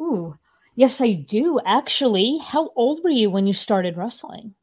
Ooh. 0.00 0.36
Yes, 0.76 1.00
I 1.00 1.14
do. 1.14 1.58
Actually, 1.64 2.38
how 2.38 2.70
old 2.76 3.02
were 3.02 3.10
you 3.10 3.30
when 3.30 3.46
you 3.46 3.52
started 3.52 3.96
wrestling? 3.96 4.54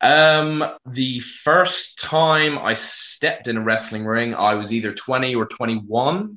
Um, 0.00 0.64
the 0.86 1.20
first 1.20 2.00
time 2.00 2.58
I 2.58 2.74
stepped 2.74 3.46
in 3.46 3.58
a 3.58 3.62
wrestling 3.62 4.04
ring, 4.04 4.34
I 4.34 4.54
was 4.54 4.72
either 4.72 4.92
20 4.92 5.36
or 5.36 5.46
21. 5.46 6.36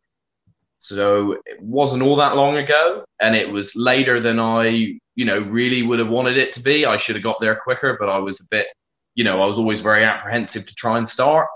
So 0.82 1.34
it 1.46 1.62
wasn't 1.62 2.02
all 2.02 2.16
that 2.16 2.36
long 2.36 2.58
ago. 2.58 3.06
And 3.22 3.36
it 3.36 3.50
was 3.50 3.76
later 3.76 4.20
than 4.20 4.40
I, 4.40 4.98
you 5.16 5.26
know, 5.26 5.40
really 5.42 5.84
would 5.84 6.00
have 6.00 6.10
wanted 6.10 6.38
it 6.38 6.52
to 6.54 6.62
be. 6.62 6.86
I 6.86 6.98
should 6.98 7.16
have 7.16 7.24
got 7.24 7.40
there 7.40 7.56
quicker, 7.56 7.98
but 8.00 8.10
I 8.10 8.18
was 8.18 8.42
a 8.42 8.46
bit, 8.50 8.66
you 9.16 9.24
know, 9.24 9.42
I 9.42 9.46
was 9.46 9.58
always 9.60 9.80
very 9.82 10.04
apprehensive 10.04 10.66
to 10.66 10.74
try 10.76 10.98
and 10.98 11.08
start. 11.08 11.48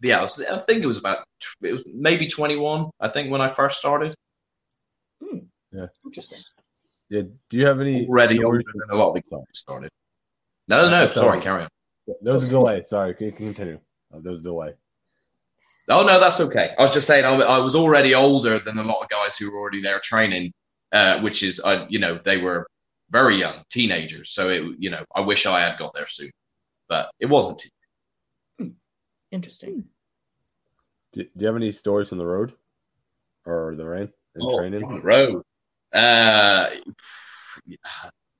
But 0.00 0.08
yeah, 0.08 0.18
I, 0.18 0.22
was, 0.22 0.44
I 0.44 0.58
think 0.58 0.82
it 0.82 0.86
was 0.86 0.98
about, 0.98 1.24
it 1.62 1.72
was 1.72 1.88
maybe 1.94 2.26
21, 2.26 2.90
I 3.00 3.08
think, 3.08 3.30
when 3.30 3.40
I 3.40 3.48
first 3.48 3.78
started. 3.78 4.14
Hmm. 5.22 5.38
Yeah. 5.72 5.86
Interesting. 6.04 6.38
Yeah. 7.08 7.22
Do 7.48 7.58
you 7.58 7.66
have 7.66 7.80
any 7.80 8.06
Already 8.06 8.36
stories? 8.36 8.44
older 8.46 8.62
than 8.86 8.96
a 8.98 9.00
lot 9.00 9.08
of 9.08 9.14
the 9.14 9.22
guys 9.22 9.44
started. 9.54 9.90
No, 10.68 10.90
no, 10.90 11.04
Okay, 11.04 11.14
sorry, 11.14 11.38
so- 11.38 11.42
carry 11.42 11.62
on. 11.62 11.68
There 12.20 12.34
was 12.34 12.46
a 12.46 12.48
delay. 12.50 12.82
Sorry, 12.82 13.14
can 13.14 13.26
you 13.26 13.32
continue? 13.32 13.78
Oh, 14.12 14.20
there 14.20 14.30
was 14.32 14.40
a 14.40 14.42
delay. 14.42 14.74
Oh 15.88 16.04
no, 16.04 16.20
that's 16.20 16.40
okay. 16.40 16.74
I 16.78 16.82
was 16.82 16.94
just 16.94 17.06
saying 17.06 17.24
I, 17.24 17.34
I 17.34 17.58
was 17.58 17.74
already 17.74 18.14
older 18.14 18.58
than 18.58 18.78
a 18.78 18.82
lot 18.84 19.02
of 19.02 19.08
guys 19.08 19.36
who 19.36 19.50
were 19.50 19.58
already 19.58 19.82
there 19.82 19.98
training, 20.00 20.52
uh, 20.92 21.20
which 21.20 21.42
is, 21.42 21.60
uh, 21.64 21.86
you 21.88 21.98
know, 21.98 22.20
they 22.24 22.38
were 22.38 22.66
very 23.10 23.36
young, 23.36 23.62
teenagers. 23.70 24.30
So 24.30 24.48
it, 24.48 24.64
you 24.78 24.90
know, 24.90 25.04
I 25.14 25.20
wish 25.20 25.44
I 25.46 25.60
had 25.60 25.78
got 25.78 25.92
there 25.94 26.06
soon, 26.06 26.30
but 26.88 27.10
it 27.20 27.26
wasn't. 27.26 27.62
Interesting. 29.30 29.84
Do, 31.12 31.22
do 31.24 31.30
you 31.36 31.46
have 31.46 31.56
any 31.56 31.72
stories 31.72 32.08
from 32.10 32.18
the 32.18 32.26
road 32.26 32.52
or 33.44 33.74
the 33.76 33.84
rain 33.86 34.08
and 34.34 34.44
Oh, 34.44 34.56
training? 34.56 34.84
on 34.84 34.94
the 34.94 35.00
road. 35.00 35.42
Uh, 35.92 36.70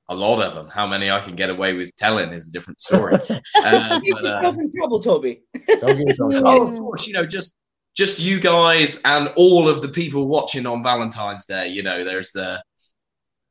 a 0.09 0.15
lot 0.15 0.41
of 0.41 0.53
them. 0.53 0.67
How 0.69 0.85
many 0.85 1.09
I 1.09 1.19
can 1.19 1.35
get 1.35 1.49
away 1.49 1.73
with 1.73 1.95
telling 1.95 2.31
is 2.33 2.49
a 2.49 2.51
different 2.51 2.81
story. 2.81 3.13
uh, 3.63 3.99
Get 3.99 4.13
but, 4.13 4.25
uh, 4.25 4.27
yourself 4.27 4.57
in 4.59 4.67
trouble, 4.75 4.99
Toby. 4.99 5.41
Don't 5.67 5.97
get 5.97 6.07
yourself 6.07 6.33
in 6.33 6.37
Oh, 6.39 6.41
trouble. 6.41 6.71
of 6.71 6.79
course, 6.79 7.01
you 7.05 7.13
know, 7.13 7.25
just 7.25 7.55
just 7.95 8.19
you 8.19 8.39
guys 8.39 8.99
and 9.05 9.31
all 9.35 9.69
of 9.69 9.81
the 9.81 9.89
people 9.89 10.27
watching 10.27 10.65
on 10.65 10.83
Valentine's 10.83 11.45
Day. 11.45 11.67
You 11.69 11.83
know, 11.83 12.03
there's 12.03 12.35
uh, 12.35 12.57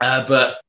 uh 0.01 0.27
but 0.27 0.61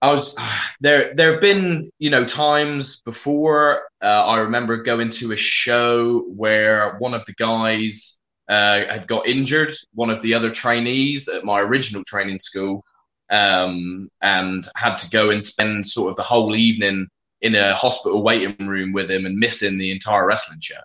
I 0.00 0.12
was 0.12 0.36
there. 0.80 1.12
There 1.14 1.32
have 1.32 1.40
been 1.40 1.88
you 1.98 2.10
know 2.10 2.24
times 2.24 3.02
before. 3.02 3.82
Uh, 4.02 4.24
I 4.26 4.38
remember 4.38 4.82
going 4.82 5.10
to 5.10 5.32
a 5.32 5.36
show 5.36 6.20
where 6.20 6.96
one 6.98 7.14
of 7.14 7.24
the 7.26 7.34
guys 7.34 8.18
uh, 8.48 8.84
had 8.88 9.06
got 9.06 9.26
injured. 9.26 9.72
One 9.94 10.10
of 10.10 10.22
the 10.22 10.34
other 10.34 10.50
trainees 10.50 11.28
at 11.28 11.44
my 11.44 11.60
original 11.60 12.02
training 12.04 12.38
school, 12.38 12.84
um, 13.32 14.08
and 14.20 14.68
had 14.76 14.96
to 14.98 15.10
go 15.10 15.30
and 15.30 15.42
spend 15.42 15.86
sort 15.86 16.10
of 16.10 16.16
the 16.16 16.22
whole 16.22 16.54
evening 16.54 17.08
in 17.40 17.56
a 17.56 17.74
hospital 17.74 18.22
waiting 18.22 18.66
room 18.68 18.92
with 18.92 19.10
him 19.10 19.26
and 19.26 19.36
missing 19.36 19.78
the 19.78 19.90
entire 19.90 20.26
wrestling 20.26 20.60
show. 20.60 20.78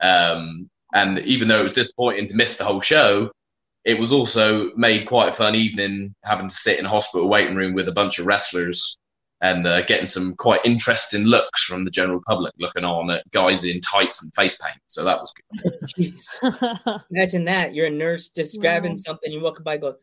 Um, 0.00 0.68
and 0.94 1.20
even 1.20 1.46
though 1.46 1.60
it 1.60 1.64
was 1.64 1.74
disappointing 1.74 2.28
to 2.28 2.34
miss 2.34 2.56
the 2.56 2.64
whole 2.64 2.80
show, 2.80 3.30
it 3.84 3.98
was 3.98 4.10
also 4.10 4.72
made 4.74 5.06
quite 5.06 5.28
a 5.28 5.32
fun 5.32 5.54
evening 5.54 6.14
having 6.24 6.48
to 6.48 6.54
sit 6.54 6.78
in 6.78 6.86
a 6.86 6.88
hospital 6.88 7.28
waiting 7.28 7.54
room 7.54 7.74
with 7.74 7.88
a 7.88 7.92
bunch 7.92 8.18
of 8.18 8.26
wrestlers 8.26 8.96
and 9.42 9.66
uh, 9.66 9.82
getting 9.82 10.06
some 10.06 10.34
quite 10.36 10.60
interesting 10.64 11.24
looks 11.24 11.64
from 11.64 11.84
the 11.84 11.90
general 11.90 12.20
public 12.28 12.52
looking 12.58 12.84
on 12.84 13.10
at 13.10 13.28
guys 13.32 13.64
in 13.64 13.80
tights 13.80 14.22
and 14.22 14.32
face 14.34 14.56
paint. 14.56 14.78
So 14.86 15.04
that 15.04 15.20
was 15.20 15.32
good. 15.34 17.02
Imagine 17.10 17.44
that. 17.44 17.74
You're 17.74 17.86
a 17.86 17.90
nurse 17.90 18.28
just 18.28 18.60
grabbing 18.60 18.92
Wow. 18.92 18.96
something, 19.04 19.32
you 19.32 19.40
walk 19.40 19.62
by, 19.64 19.78
go, 19.78 19.96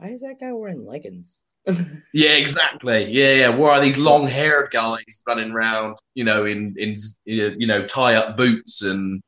why 0.00 0.08
is 0.10 0.20
that 0.22 0.40
guy 0.40 0.52
wearing 0.52 0.86
leggings? 0.86 1.42
Yeah, 2.14 2.32
exactly. 2.32 3.04
Yeah, 3.10 3.34
yeah. 3.34 3.48
Where 3.50 3.70
are 3.70 3.80
these 3.80 3.98
long-haired 3.98 4.70
guys 4.72 5.22
running 5.28 5.52
around? 5.52 5.98
You 6.14 6.24
know, 6.24 6.46
in 6.46 6.74
in 6.78 6.96
you 7.26 7.66
know 7.66 7.86
tie-up 7.86 8.36
boots 8.36 8.82
and 8.82 9.22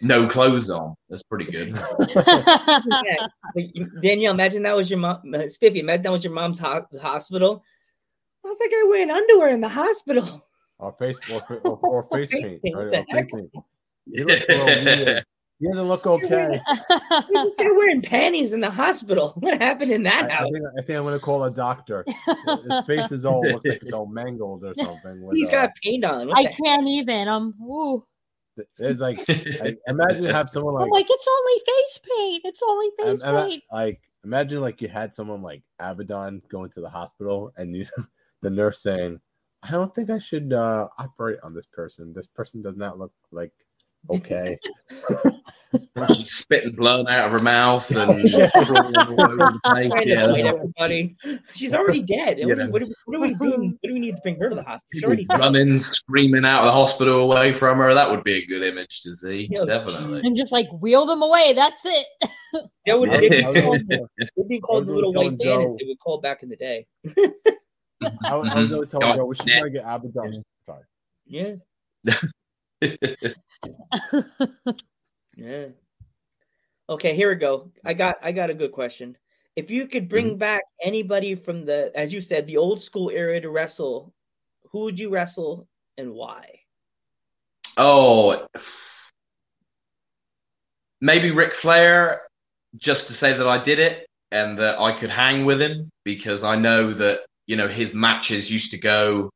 no 0.00 0.26
clothes 0.28 0.70
on. 0.70 0.94
That's 1.10 1.22
pretty 1.24 1.50
good. 1.50 1.76
Yeah. 2.14 3.26
Danielle, 4.02 4.32
imagine 4.34 4.62
that 4.62 4.76
was 4.76 4.88
your 4.90 5.00
mom. 5.00 5.22
uh, 5.34 5.48
Spiffy, 5.48 5.80
imagine 5.80 6.02
that 6.04 6.12
was 6.12 6.22
your 6.24 6.32
mom's 6.32 6.58
ho- 6.58 6.86
hospital. 7.00 7.62
How's 8.44 8.58
that 8.58 8.68
guy 8.70 8.88
wearing 8.88 9.10
underwear 9.10 9.48
in 9.48 9.60
the 9.60 9.68
hospital? 9.68 10.42
Or 10.78 10.92
face 10.92 11.18
or, 11.32 11.42
or, 11.64 11.78
or 11.82 12.08
face 12.12 12.30
Face 12.30 12.42
paint. 12.50 12.62
paint, 12.62 12.76
right? 12.76 12.90
the 12.90 12.98
Or 12.98 13.04
face 13.04 13.14
heck? 13.14 13.30
paint. 13.32 13.50
He 14.12 14.24
looks 14.24 14.42
a 14.48 14.52
little 14.52 14.84
weird. 15.04 15.24
He 15.58 15.68
doesn't 15.68 15.88
look 15.88 16.06
okay. 16.06 16.60
Why 16.66 17.22
this 17.32 17.56
guy 17.56 17.70
wearing 17.70 18.02
panties 18.02 18.52
in 18.52 18.60
the 18.60 18.70
hospital? 18.70 19.32
What 19.46 19.60
happened 19.62 19.90
in 19.90 20.02
that 20.02 20.30
I 20.30 20.34
house? 20.34 20.50
think, 20.52 20.64
I 20.78 20.82
think 20.82 20.98
I'm 20.98 21.04
gonna 21.04 21.18
call 21.18 21.44
a 21.44 21.50
doctor. 21.50 22.04
His 22.06 22.86
face 22.86 23.12
is 23.12 23.24
all 23.24 23.42
looks 23.42 23.64
like 23.64 23.82
it's 23.82 23.92
all 23.92 24.06
mangled 24.06 24.64
or 24.64 24.74
something. 24.74 25.22
With, 25.22 25.36
He's 25.36 25.48
uh, 25.48 25.52
got 25.52 25.70
paint 25.82 26.04
on. 26.04 26.28
What 26.28 26.38
I 26.38 26.44
can't 26.44 26.86
even. 26.86 27.28
I'm. 27.28 27.54
Ooh. 27.62 28.04
There's 28.78 29.00
like, 29.00 29.18
I, 29.28 29.76
imagine 29.86 30.24
you 30.24 30.30
have 30.30 30.48
someone 30.48 30.74
I'm 30.74 30.88
like, 30.88 30.90
like, 30.90 31.06
it's 31.10 31.26
only 31.28 31.60
face 31.66 32.00
paint. 32.18 32.42
It's 32.44 32.62
only 32.62 32.86
im- 32.98 33.18
face 33.18 33.22
ima- 33.22 33.46
paint. 33.46 33.62
like, 33.70 34.00
imagine 34.24 34.60
like 34.60 34.80
you 34.80 34.88
had 34.88 35.14
someone 35.14 35.42
like 35.42 35.62
Abaddon 35.78 36.42
going 36.48 36.70
to 36.70 36.80
the 36.80 36.88
hospital 36.88 37.52
and 37.56 37.76
you, 37.76 37.86
the 38.42 38.50
nurse 38.50 38.82
saying, 38.82 39.20
"I 39.62 39.70
don't 39.70 39.94
think 39.94 40.10
I 40.10 40.18
should 40.18 40.52
uh, 40.52 40.88
operate 40.98 41.38
on 41.42 41.54
this 41.54 41.66
person. 41.66 42.12
This 42.14 42.26
person 42.26 42.62
does 42.62 42.76
not 42.76 42.98
look 42.98 43.12
like 43.30 43.52
okay." 44.10 44.58
She's 46.14 46.32
spitting 46.32 46.74
blood 46.74 47.06
out 47.08 47.26
of 47.26 47.32
her 47.32 47.38
mouth 47.44 47.90
and 47.94 48.22
Yeah. 48.30 48.48
crawling 48.50 48.96
all 48.96 49.20
over 49.20 49.36
the 49.36 49.60
place. 49.64 49.90
Trying 49.90 50.04
to 50.06 50.08
Yeah, 50.08 50.48
everybody. 50.52 51.16
She's 51.52 51.74
already 51.74 52.02
dead. 52.02 52.38
You 52.38 52.48
What, 52.48 52.56
do, 52.56 52.64
know. 52.64 52.70
what, 52.70 52.82
do, 52.82 52.94
what 53.04 53.14
do 53.14 53.20
we 53.20 53.34
do? 53.34 53.50
What 53.50 53.80
do 53.82 53.92
we 53.92 53.98
need 54.00 54.12
to 54.12 54.20
bring 54.22 54.38
her 54.40 54.48
to 54.48 54.54
the 54.54 54.62
hospital? 54.62 54.86
She's 54.92 55.02
people 55.02 55.10
already 55.10 55.24
dead. 55.26 55.38
running, 55.40 55.80
screaming 55.92 56.46
out 56.46 56.60
of 56.60 56.64
the 56.66 56.72
hospital 56.72 57.20
away 57.30 57.52
from 57.52 57.76
her. 57.78 57.92
That 57.92 58.10
would 58.10 58.24
be 58.24 58.36
a 58.36 58.46
good 58.46 58.62
image 58.62 59.02
to 59.02 59.14
see. 59.16 59.48
Yeah, 59.50 59.64
Definitely. 59.66 60.20
And 60.24 60.34
just 60.36 60.50
like 60.52 60.66
wheel 60.80 61.04
them 61.04 61.20
away. 61.22 61.52
That's 61.54 61.80
it. 61.84 62.06
That 62.86 62.98
would 62.98 63.10
I 63.10 63.20
they'd 63.20 63.28
be 63.30 63.44
I 63.44 63.50
was 63.50 63.62
called, 63.62 63.82
always- 63.92 64.08
they'd 64.36 64.48
be 64.48 64.60
called 64.60 64.86
the 64.86 64.94
little 64.94 65.12
white 65.12 65.36
bandits 65.36 65.44
Joe- 65.44 65.76
they 65.78 65.86
would 65.88 65.98
call 66.00 66.20
back 66.22 66.42
in 66.42 66.48
the 66.48 66.56
day. 66.56 66.86
I, 68.24 68.34
was- 68.34 68.48
I 68.50 68.60
was 68.60 68.72
always 68.72 68.90
telling 68.90 69.16
her, 69.18 69.26
"We 69.26 69.34
should 69.34 69.48
try 69.48 69.60
to 69.62 69.70
get 69.70 69.82
Abaddon." 69.86 70.42
Sorry. 70.64 70.84
Yeah. 71.26 71.54
Yeah. 75.36 75.68
Okay, 76.88 77.14
here 77.14 77.30
we 77.30 77.36
go. 77.36 77.70
I 77.84 77.94
got 77.94 78.16
I 78.22 78.32
got 78.32 78.50
a 78.50 78.54
good 78.54 78.72
question. 78.72 79.16
If 79.56 79.70
you 79.70 79.86
could 79.86 80.08
bring 80.08 80.36
Mm-hmm. 80.36 80.38
back 80.38 80.62
anybody 80.82 81.34
from 81.34 81.64
the, 81.64 81.90
as 81.94 82.12
you 82.12 82.20
said, 82.20 82.46
the 82.46 82.58
old 82.58 82.80
school 82.80 83.10
era 83.10 83.40
to 83.40 83.50
wrestle, 83.50 84.12
who 84.70 84.80
would 84.80 84.98
you 84.98 85.10
wrestle 85.10 85.66
and 85.96 86.12
why? 86.12 86.60
Oh, 87.78 88.46
maybe 91.00 91.30
Ric 91.30 91.54
Flair, 91.54 92.22
just 92.76 93.06
to 93.08 93.12
say 93.12 93.32
that 93.32 93.46
I 93.46 93.58
did 93.58 93.78
it 93.78 94.06
and 94.30 94.58
that 94.58 94.78
I 94.80 94.92
could 94.92 95.10
hang 95.10 95.44
with 95.44 95.60
him 95.60 95.90
because 96.04 96.42
I 96.44 96.56
know 96.56 96.92
that 96.92 97.20
you 97.46 97.56
know 97.56 97.68
his 97.68 97.94
matches 97.94 98.50
used 98.50 98.70
to 98.72 98.78
go 98.78 99.30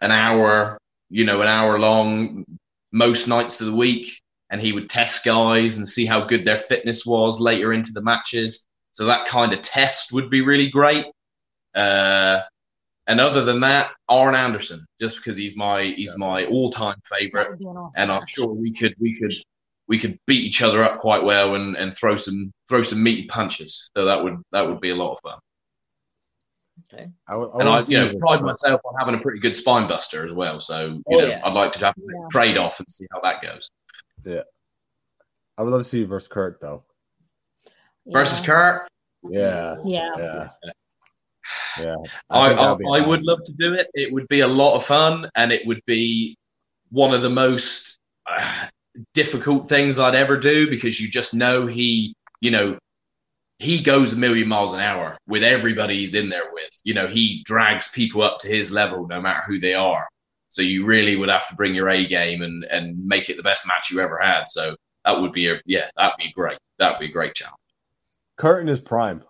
an 0.00 0.10
hour, 0.10 0.78
you 1.10 1.24
know, 1.24 1.40
an 1.42 1.48
hour 1.48 1.78
long 1.78 2.44
most 2.92 3.28
nights 3.28 3.60
of 3.60 3.66
the 3.66 3.74
week, 3.74 4.20
and 4.50 4.60
he 4.60 4.72
would 4.72 4.88
test 4.88 5.24
guys 5.24 5.76
and 5.76 5.86
see 5.86 6.06
how 6.06 6.20
good 6.20 6.44
their 6.44 6.56
fitness 6.56 7.06
was 7.06 7.40
later 7.40 7.72
into 7.72 7.92
the 7.92 8.02
matches. 8.02 8.66
So 8.92 9.04
that 9.06 9.26
kind 9.26 9.52
of 9.52 9.62
test 9.62 10.12
would 10.12 10.30
be 10.30 10.40
really 10.40 10.68
great. 10.68 11.06
Uh, 11.74 12.40
and 13.06 13.20
other 13.20 13.44
than 13.44 13.60
that, 13.60 13.92
Arn 14.08 14.34
Anderson, 14.34 14.84
just 15.00 15.16
because 15.16 15.36
he's 15.36 15.56
my 15.56 15.82
he's 15.82 16.16
my 16.16 16.44
all 16.46 16.70
time 16.70 16.96
favorite 17.04 17.42
That 17.42 17.50
would 17.50 17.58
be 17.58 17.66
an 17.66 17.76
awesome 17.76 17.92
and 17.96 18.12
I'm 18.12 18.20
match. 18.20 18.32
sure 18.32 18.48
we 18.48 18.72
could 18.72 18.94
we 19.00 19.18
could 19.18 19.34
we 19.88 19.98
could 19.98 20.18
beat 20.26 20.44
each 20.44 20.62
other 20.62 20.84
up 20.84 20.98
quite 21.00 21.22
well 21.24 21.56
and, 21.56 21.76
and 21.76 21.94
throw 21.94 22.16
some 22.16 22.52
throw 22.68 22.82
some 22.82 23.02
meaty 23.02 23.26
punches. 23.26 23.88
So 23.96 24.04
that 24.04 24.22
would 24.22 24.36
that 24.52 24.68
would 24.68 24.80
be 24.80 24.90
a 24.90 24.94
lot 24.94 25.12
of 25.12 25.20
fun. 25.20 25.38
Okay. 26.92 27.08
I, 27.28 27.36
would- 27.36 27.50
I 27.54 27.60
And 27.60 27.68
I 27.68 27.80
you 27.82 27.96
know 27.98 28.08
this- 28.08 28.18
pride 28.20 28.42
myself 28.42 28.80
on 28.84 28.94
having 28.98 29.14
a 29.14 29.18
pretty 29.22 29.38
good 29.40 29.54
spine 29.54 29.86
buster 29.88 30.24
as 30.24 30.32
well. 30.32 30.60
So 30.60 30.86
you 30.86 31.02
Oh, 31.12 31.18
know 31.18 31.26
yeah. 31.28 31.40
I'd 31.44 31.54
like 31.54 31.72
to 31.72 31.84
have 31.84 31.94
a 31.96 32.00
Yeah. 32.00 32.26
trade 32.32 32.58
off 32.58 32.78
and 32.80 32.90
see 32.90 33.06
how 33.12 33.20
that 33.20 33.42
goes. 33.42 33.70
Yeah, 34.24 34.42
I 35.56 35.62
would 35.62 35.70
love 35.70 35.82
to 35.82 35.88
see 35.88 36.00
you 36.00 36.06
versus 36.06 36.28
Kurt 36.28 36.60
though. 36.60 36.84
Versus 38.06 38.44
Kurt, 38.44 38.88
Yeah, 39.28 39.76
Yeah. 39.84 40.10
yeah, 40.18 40.48
yeah. 41.78 41.94
I 42.30 42.40
I, 42.40 42.48
that'd 42.54 42.86
I 42.92 43.06
would 43.06 43.22
love 43.22 43.44
to 43.44 43.52
do 43.52 43.74
it. 43.74 43.86
It 43.94 44.12
would 44.12 44.26
be 44.28 44.40
a 44.40 44.48
lot 44.48 44.74
of 44.76 44.84
fun 44.84 45.30
and 45.36 45.52
it 45.52 45.66
would 45.66 45.82
be 45.86 46.36
one 46.90 47.14
of 47.14 47.22
the 47.22 47.30
most 47.30 47.98
uh, 48.26 48.66
difficult 49.14 49.68
things 49.68 49.98
I'd 49.98 50.14
ever 50.16 50.36
do 50.36 50.68
because 50.68 51.00
you 51.00 51.08
just 51.08 51.34
know 51.34 51.66
he 51.66 52.14
you 52.40 52.50
know 52.50 52.78
he 53.60 53.82
goes 53.82 54.14
a 54.14 54.16
million 54.16 54.48
miles 54.48 54.72
an 54.72 54.80
hour 54.80 55.18
with 55.28 55.44
everybody 55.44 55.94
he's 55.94 56.14
in 56.14 56.30
there 56.30 56.50
with. 56.52 56.70
You 56.82 56.94
know, 56.94 57.06
he 57.06 57.42
drags 57.44 57.90
people 57.90 58.22
up 58.22 58.38
to 58.40 58.48
his 58.48 58.72
level 58.72 59.06
no 59.06 59.20
matter 59.20 59.42
who 59.46 59.60
they 59.60 59.74
are. 59.74 60.08
So 60.48 60.62
you 60.62 60.86
really 60.86 61.16
would 61.16 61.28
have 61.28 61.46
to 61.48 61.54
bring 61.54 61.74
your 61.74 61.90
A 61.90 62.06
game 62.06 62.40
and, 62.40 62.64
and 62.64 62.96
make 63.06 63.28
it 63.28 63.36
the 63.36 63.42
best 63.42 63.66
match 63.66 63.90
you 63.90 64.00
ever 64.00 64.18
had. 64.18 64.48
So 64.48 64.76
that 65.04 65.20
would 65.20 65.32
be 65.32 65.48
a 65.48 65.60
yeah, 65.66 65.90
that'd 65.98 66.16
be 66.16 66.32
great. 66.32 66.56
That'd 66.78 66.98
be 66.98 67.06
a 67.06 67.12
great 67.12 67.34
challenge. 67.34 67.56
Kurt 68.36 68.62
in 68.62 68.66
his 68.66 68.80
prime. 68.80 69.22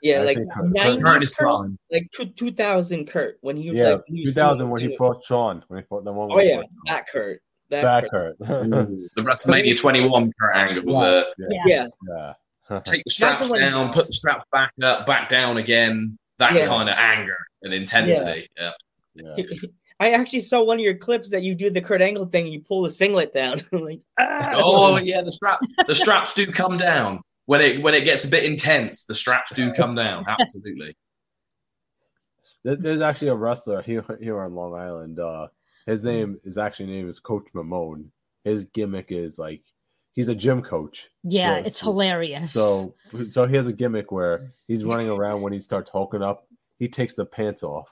Yeah, 0.00 0.20
I 0.20 0.24
like 0.24 0.38
nineties 0.56 1.30
is 1.30 1.34
Kurt, 1.34 1.70
like 1.90 2.08
two, 2.12 2.26
2000 2.26 3.06
Kurt 3.06 3.38
when 3.40 3.56
he 3.56 3.68
was 3.68 3.78
Yeah, 3.78 3.90
like 3.90 4.24
2000 4.24 4.70
when 4.70 4.80
he 4.80 4.96
fought 4.96 5.24
Shawn. 5.24 5.64
When 5.68 5.80
he 5.80 5.86
fought 5.86 6.04
the 6.04 6.12
one. 6.12 6.30
Oh 6.30 6.36
when 6.36 6.44
he 6.44 6.50
yeah, 6.50 6.56
fought 6.56 6.70
that 6.86 7.08
Kurt. 7.08 7.42
That 7.70 7.82
Back 7.82 8.10
Kurt. 8.10 8.38
Kurt. 8.38 8.70
The 8.70 9.22
WrestleMania 9.22 9.78
21 9.78 10.32
Kurt 10.38 10.56
Angle. 10.56 11.00
The, 11.00 11.34
yeah, 11.38 11.46
Yeah. 11.48 11.62
Yeah, 11.66 11.88
yeah. 12.08 12.32
take 12.84 13.02
the 13.04 13.10
straps 13.10 13.50
one- 13.50 13.60
down, 13.60 13.92
put 13.92 14.08
the 14.08 14.14
straps 14.14 14.44
back 14.52 14.72
up, 14.82 15.06
back 15.06 15.28
down 15.28 15.56
again. 15.56 16.18
That 16.38 16.54
Yeah. 16.54 16.66
kind 16.66 16.88
of 16.88 16.96
anger 16.96 17.36
and 17.62 17.72
intensity. 17.72 18.48
Yeah. 18.58 18.72
yeah. 19.14 19.36
I 20.00 20.10
actually 20.12 20.40
saw 20.40 20.64
one 20.64 20.78
of 20.78 20.84
your 20.84 20.96
clips 20.96 21.30
that 21.30 21.44
you 21.44 21.54
do 21.54 21.70
the 21.70 21.80
Kurt 21.80 22.02
Angle 22.02 22.26
thing. 22.26 22.48
You 22.48 22.60
pull 22.60 22.82
the 22.82 22.90
singlet 22.90 23.32
down. 23.32 23.62
Like, 23.72 24.00
ah. 24.18 24.54
Oh 24.56 24.96
yeah, 24.98 25.22
the 25.22 25.30
strap 25.30 25.60
the 25.86 26.00
straps 26.00 26.34
do 26.34 26.46
come 26.50 26.76
down. 26.76 27.20
when 27.46 27.60
it 27.60 27.80
when 27.82 27.94
it 27.94 28.04
gets 28.04 28.24
a 28.24 28.28
bit 28.28 28.44
intense, 28.44 29.04
the 29.04 29.14
straps 29.14 29.54
do 29.54 29.72
come 29.72 29.94
down. 29.94 30.24
Absolutely. 30.26 30.96
There's 32.64 33.00
actually 33.00 33.28
a 33.28 33.34
wrestler 33.34 33.82
here 33.82 34.04
here 34.20 34.40
on 34.40 34.54
Long 34.54 34.74
Island. 34.74 35.18
Uh, 35.20 35.48
his 35.86 36.04
name 36.04 36.38
is 36.44 36.58
actually 36.58 36.86
name 36.86 37.08
is 37.08 37.18
Coach 37.20 37.48
Mamone. 37.54 38.06
His 38.44 38.64
gimmick 38.66 39.06
is 39.10 39.38
like 39.38 39.62
he's 40.14 40.28
a 40.28 40.34
gym 40.34 40.62
coach. 40.62 41.08
Yeah, 41.24 41.60
So- 41.60 41.66
it's 41.66 41.80
hilarious. 41.80 42.52
So 42.52 42.94
so 43.30 43.46
he 43.46 43.56
has 43.56 43.66
a 43.66 43.72
gimmick 43.72 44.10
where 44.12 44.50
he's 44.68 44.84
running 44.84 45.08
around 45.08 45.42
when 45.42 45.52
he 45.52 45.60
starts 45.60 45.90
hulking 45.90 46.22
up, 46.22 46.46
he 46.78 46.88
takes 46.88 47.14
the 47.14 47.24
pants 47.26 47.62
off. 47.62 47.88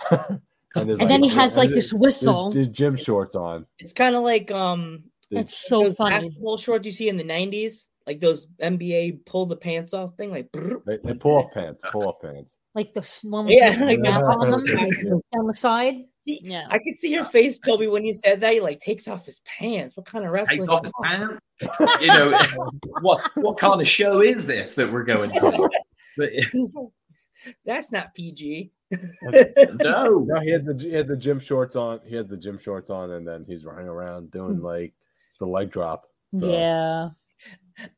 and, 0.10 0.40
there's 0.88 1.00
And 1.00 1.10
then 1.10 1.22
he 1.22 1.28
has, 1.30 1.56
like, 1.56 1.70
this 1.70 1.92
whistle. 1.92 2.52
His, 2.52 2.68
gym 2.68 2.94
shorts 2.96 3.34
on. 3.34 3.66
It's 3.78 3.92
kind 3.92 4.14
of 4.14 4.22
like 4.22 4.50
um 4.50 5.02
It's 5.30 5.56
so 5.68 5.84
those 5.84 5.94
funny. 5.94 6.10
basketball 6.16 6.56
shorts 6.56 6.86
you 6.86 6.92
see 6.92 7.08
in 7.08 7.16
the 7.16 7.24
'90s, 7.24 7.86
like 8.06 8.20
those 8.20 8.46
NBA 8.62 9.24
pull 9.26 9.46
the 9.46 9.56
pants 9.56 9.92
off 9.94 10.14
thing, 10.16 10.30
like. 10.30 10.48
They, 10.86 10.98
they 11.04 11.14
pull 11.14 11.36
off 11.38 11.52
pants, 11.52 11.82
pull 11.90 12.06
off 12.06 12.20
pants. 12.22 12.56
Like 12.74 12.94
the 12.94 13.00
s- 13.00 13.24
one 13.24 13.46
with 13.46 13.54
Yeah, 13.56 13.76
the 13.78 13.84
like 13.86 13.98
snap 13.98 14.22
on 14.24 14.50
them 14.50 14.64
Yeah. 14.66 15.10
down 15.34 15.46
the 15.46 15.54
side. 15.56 16.04
Yeah. 16.28 16.66
I 16.70 16.78
could 16.78 16.96
see 16.96 17.10
your 17.10 17.24
face, 17.24 17.58
Toby, 17.58 17.86
when 17.86 18.04
you 18.04 18.14
said 18.14 18.40
that. 18.40 18.52
He 18.52 18.60
like 18.60 18.80
takes 18.80 19.08
off 19.08 19.26
his 19.26 19.40
pants. 19.44 19.96
What 19.96 20.06
kind 20.06 20.24
of 20.24 20.30
wrestling? 20.30 20.60
Take 20.60 20.68
off 20.68 20.82
his 20.82 20.92
pants. 21.02 21.40
You 22.00 22.06
know, 22.08 22.38
what 23.00 23.30
what 23.36 23.58
kind 23.58 23.80
of 23.80 23.88
show 23.88 24.20
is 24.20 24.46
this 24.46 24.74
that 24.76 24.90
we're 24.90 25.04
going 25.04 25.30
to? 25.30 25.68
But, 26.16 26.30
That's 27.64 27.92
not 27.92 28.12
PG. 28.12 28.72
no, 29.22 30.18
No, 30.26 30.40
he 30.40 30.50
has 30.50 30.62
the 30.64 30.76
he 30.76 30.92
has 30.94 31.06
the 31.06 31.16
gym 31.16 31.38
shorts 31.38 31.76
on. 31.76 32.00
He 32.04 32.16
has 32.16 32.26
the 32.26 32.36
gym 32.36 32.58
shorts 32.58 32.90
on, 32.90 33.12
and 33.12 33.24
then 33.24 33.44
he's 33.46 33.64
running 33.64 33.86
around 33.86 34.32
doing 34.32 34.56
hmm. 34.56 34.64
like 34.64 34.94
the 35.38 35.46
leg 35.46 35.70
drop. 35.70 36.06
So, 36.34 36.48
Yeah. 36.48 37.10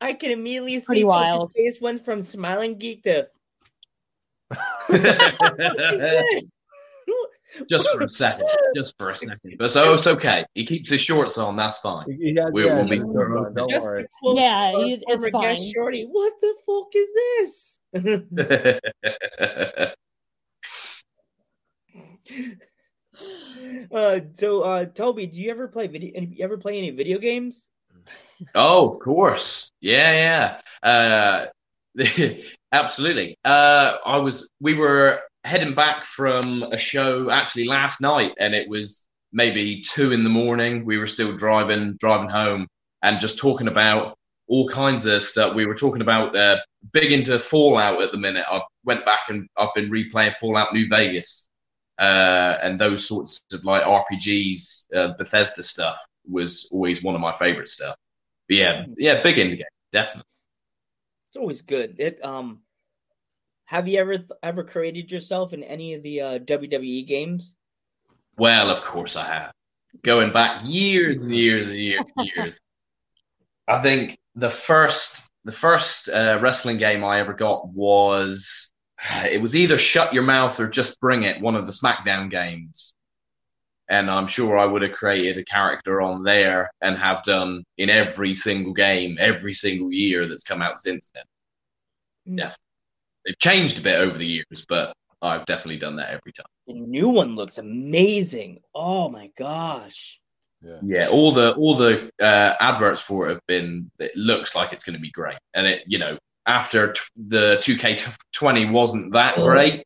I 0.02 0.12
can 0.12 0.32
immediately 0.32 0.78
see 0.80 0.84
Pretty 0.84 1.02
Toby's 1.02 1.14
wild. 1.14 1.52
face 1.52 1.80
went 1.80 2.04
from 2.04 2.20
smiling 2.20 2.78
geek 2.78 3.04
to. 3.04 3.28
"What 7.58 7.62
is 7.62 7.68
this?" 7.68 7.70
just 7.82 7.88
for 7.92 8.00
a 8.02 8.08
second, 8.08 8.48
just 8.74 8.94
for 8.98 9.10
a 9.10 9.16
second. 9.16 9.56
But 9.58 9.70
so 9.70 9.94
it's 9.94 10.06
okay. 10.06 10.44
He 10.54 10.64
keeps 10.66 10.88
his 10.88 11.00
shorts 11.00 11.38
on. 11.38 11.56
That's 11.56 11.78
fine. 11.78 12.06
He, 12.10 12.30
he 12.30 12.34
has, 12.40 12.50
We- 12.52 12.66
yeah, 12.66 12.76
we'll 12.76 12.84
be- 12.84 12.90
he 12.96 12.98
has 12.98 13.06
the 13.06 13.12
shorts 13.12 13.46
on, 13.46 13.54
don't 13.54 13.70
Just 13.70 13.84
worry. 13.84 14.06
Yeah, 14.34 14.70
you- 14.84 15.02
it's 15.06 15.28
fine. 15.30 15.56
Shorty. 15.72 16.06
What 16.10 16.32
the 16.40 16.54
fuck 16.66 16.88
is 16.94 17.14
this? 17.14 17.80
uh, 23.92 24.20
so, 24.34 24.62
uh, 24.62 24.84
Toby, 24.86 25.26
do 25.26 25.40
you 25.40 25.50
ever 25.50 25.68
play 25.68 25.86
video? 25.86 26.20
You 26.20 26.44
ever 26.44 26.58
play 26.58 26.78
any 26.78 26.90
video 26.90 27.18
games? 27.18 27.68
oh, 28.54 28.94
of 28.94 29.00
course. 29.00 29.70
Yeah, 29.80 30.60
yeah. 30.84 31.46
Uh, 31.96 31.96
absolutely. 32.72 33.36
Uh, 33.44 33.96
I 34.04 34.18
was. 34.18 34.50
We 34.60 34.74
were 34.74 35.20
heading 35.44 35.74
back 35.74 36.05
from 36.05 36.62
a 36.64 36.79
show 36.79 37.31
actually 37.31 37.64
last 37.64 38.00
night, 38.00 38.35
and 38.38 38.55
it 38.55 38.68
was 38.68 39.09
maybe 39.33 39.81
two 39.83 40.12
in 40.12 40.24
the 40.24 40.31
morning. 40.31 40.85
We 40.85 40.98
were 40.98 41.07
still 41.07 41.37
driving, 41.37 41.96
driving 41.98 42.29
home, 42.29 42.66
and 43.03 43.20
just 43.20 43.38
talking 43.38 43.68
about 43.68 44.16
all 44.48 44.68
kinds 44.68 45.07
of 45.07 45.22
stuff. 45.22 45.55
We 45.55 45.66
were 45.66 45.74
talking 45.74 46.03
about 46.03 46.37
uh, 46.37 46.59
big 46.92 47.12
into 47.12 47.38
Fallout 47.38 48.03
at 48.03 48.12
the 48.12 48.18
minute. 48.18 48.44
I 48.50 48.61
went 48.85 49.05
back 49.05 49.20
and 49.29 49.48
I've 49.57 49.74
been 49.74 49.90
replaying 49.90 50.35
Fallout 50.35 50.74
New 50.74 50.88
Vegas, 50.88 51.48
uh, 51.98 52.59
and 52.62 52.79
those 52.79 53.07
sorts 53.07 53.44
of 53.53 53.64
like 53.64 53.83
RPGs, 53.83 54.94
uh, 54.94 55.12
Bethesda 55.18 55.62
stuff 55.62 55.98
was 56.29 56.68
always 56.72 57.03
one 57.03 57.14
of 57.14 57.20
my 57.20 57.33
favorite 57.33 57.68
stuff. 57.68 57.96
But 58.48 58.57
yeah, 58.57 58.85
yeah, 58.96 59.22
big 59.22 59.37
indie 59.37 59.59
game, 59.59 59.66
definitely. 59.92 60.29
It's 61.31 61.37
always 61.37 61.61
good. 61.62 61.94
It 61.98 62.24
um, 62.24 62.62
have 63.70 63.87
you 63.87 64.00
ever 64.00 64.18
ever 64.42 64.64
created 64.64 65.12
yourself 65.12 65.52
in 65.52 65.62
any 65.62 65.94
of 65.94 66.02
the 66.02 66.20
uh, 66.20 66.38
WWE 66.40 67.06
games? 67.06 67.54
Well, 68.37 68.68
of 68.68 68.83
course 68.83 69.14
I 69.14 69.24
have. 69.33 69.52
Going 70.02 70.33
back 70.33 70.61
years 70.64 71.24
and 71.24 71.37
years 71.37 71.70
and 71.70 71.78
years 71.78 72.12
and 72.16 72.30
years. 72.37 72.61
I 73.68 73.80
think 73.80 74.18
the 74.35 74.50
first 74.50 75.28
the 75.44 75.52
first 75.52 76.09
uh, 76.09 76.40
wrestling 76.42 76.78
game 76.78 77.04
I 77.04 77.20
ever 77.20 77.33
got 77.33 77.68
was 77.68 78.72
it 79.30 79.40
was 79.40 79.54
either 79.54 79.78
Shut 79.78 80.12
Your 80.12 80.24
Mouth 80.24 80.59
or 80.59 80.68
Just 80.68 81.00
Bring 81.00 81.22
It, 81.22 81.40
one 81.40 81.54
of 81.54 81.66
the 81.68 81.72
SmackDown 81.72 82.28
games. 82.28 82.96
And 83.88 84.11
I'm 84.11 84.26
sure 84.26 84.59
I 84.59 84.66
would 84.66 84.83
have 84.83 84.92
created 84.92 85.38
a 85.38 85.44
character 85.44 86.00
on 86.00 86.24
there 86.24 86.70
and 86.80 86.96
have 86.96 87.22
done 87.22 87.62
in 87.78 87.88
every 87.88 88.35
single 88.35 88.72
game, 88.72 89.16
every 89.20 89.54
single 89.54 89.92
year 89.92 90.26
that's 90.26 90.44
come 90.44 90.61
out 90.61 90.78
since 90.78 91.12
then. 91.14 92.37
Definitely. 92.37 92.69
They've 93.26 93.38
changed 93.38 93.78
a 93.78 93.83
bit 93.83 94.00
over 94.00 94.16
the 94.16 94.26
years, 94.26 94.64
but 94.68 94.92
I've 95.22 95.44
definitely 95.46 95.78
done 95.78 95.96
that 95.96 96.09
every 96.11 96.33
time. 96.33 96.46
The 96.66 96.74
new 96.74 97.09
one 97.09 97.37
looks 97.37 97.59
amazing. 97.59 98.61
Oh 98.74 99.09
my 99.09 99.30
gosh. 99.37 100.18
Yeah. 100.62 100.78
Yeah, 100.83 101.09
all 101.09 101.33
the 101.33 101.54
all 101.54 101.74
the 101.74 102.11
uh, 102.20 102.54
adverts 102.61 103.00
for 103.00 103.26
it 103.26 103.30
have 103.30 103.46
been. 103.46 103.90
It 103.98 104.12
looks 104.16 104.54
like 104.54 104.72
it's 104.72 104.85
going 104.85 104.94
to 104.96 105.00
be 105.00 105.11
great, 105.11 105.38
and 105.54 105.66
it 105.66 105.85
you 105.87 105.98
know 105.98 106.18
after 106.46 106.92
t- 106.92 107.00
the 107.28 107.56
2K20 107.62 108.70
wasn't 108.72 109.12
that 109.14 109.35
Oh. 109.38 109.44
great. 109.46 109.85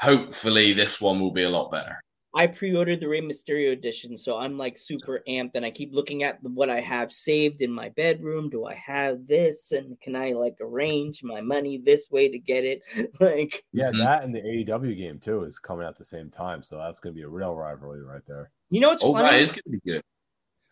Hopefully, 0.00 0.72
this 0.74 1.00
one 1.00 1.20
will 1.20 1.32
be 1.32 1.42
a 1.42 1.50
lot 1.50 1.70
better. 1.70 2.00
I 2.38 2.46
pre-ordered 2.46 3.00
the 3.00 3.08
Rey 3.08 3.20
Mysterio 3.20 3.72
edition, 3.72 4.16
so 4.16 4.36
I'm 4.38 4.56
like 4.56 4.78
super 4.78 5.22
amped, 5.28 5.50
and 5.56 5.64
I 5.66 5.72
keep 5.72 5.92
looking 5.92 6.22
at 6.22 6.38
what 6.42 6.70
I 6.70 6.80
have 6.80 7.10
saved 7.12 7.60
in 7.62 7.70
my 7.72 7.88
bedroom. 7.88 8.48
Do 8.48 8.64
I 8.64 8.74
have 8.74 9.26
this, 9.26 9.72
and 9.72 10.00
can 10.00 10.14
I 10.14 10.32
like 10.32 10.56
arrange 10.60 11.24
my 11.24 11.40
money 11.40 11.78
this 11.78 12.08
way 12.12 12.28
to 12.28 12.38
get 12.38 12.64
it? 12.64 12.82
like, 13.20 13.64
Yeah, 13.72 13.90
Mhm. 13.90 14.04
that 14.04 14.22
and 14.22 14.32
the 14.32 14.40
AEW 14.40 14.96
game 14.96 15.18
too 15.18 15.42
is 15.42 15.58
coming 15.58 15.84
at 15.84 15.98
the 15.98 16.04
same 16.04 16.30
time, 16.30 16.62
so 16.62 16.78
that's 16.78 17.00
going 17.00 17.12
to 17.12 17.18
be 17.18 17.24
a 17.24 17.28
real 17.28 17.54
rivalry 17.56 18.02
right 18.02 18.22
there. 18.26 18.52
you 18.70 18.80
know 18.80 18.90
what's 18.90 19.02
Oh, 19.02 19.12
funny? 19.12 19.30
that 19.30 19.40
is 19.40 19.50
going 19.52 19.64
to 19.64 19.70
be 19.70 19.80
good. 19.92 20.02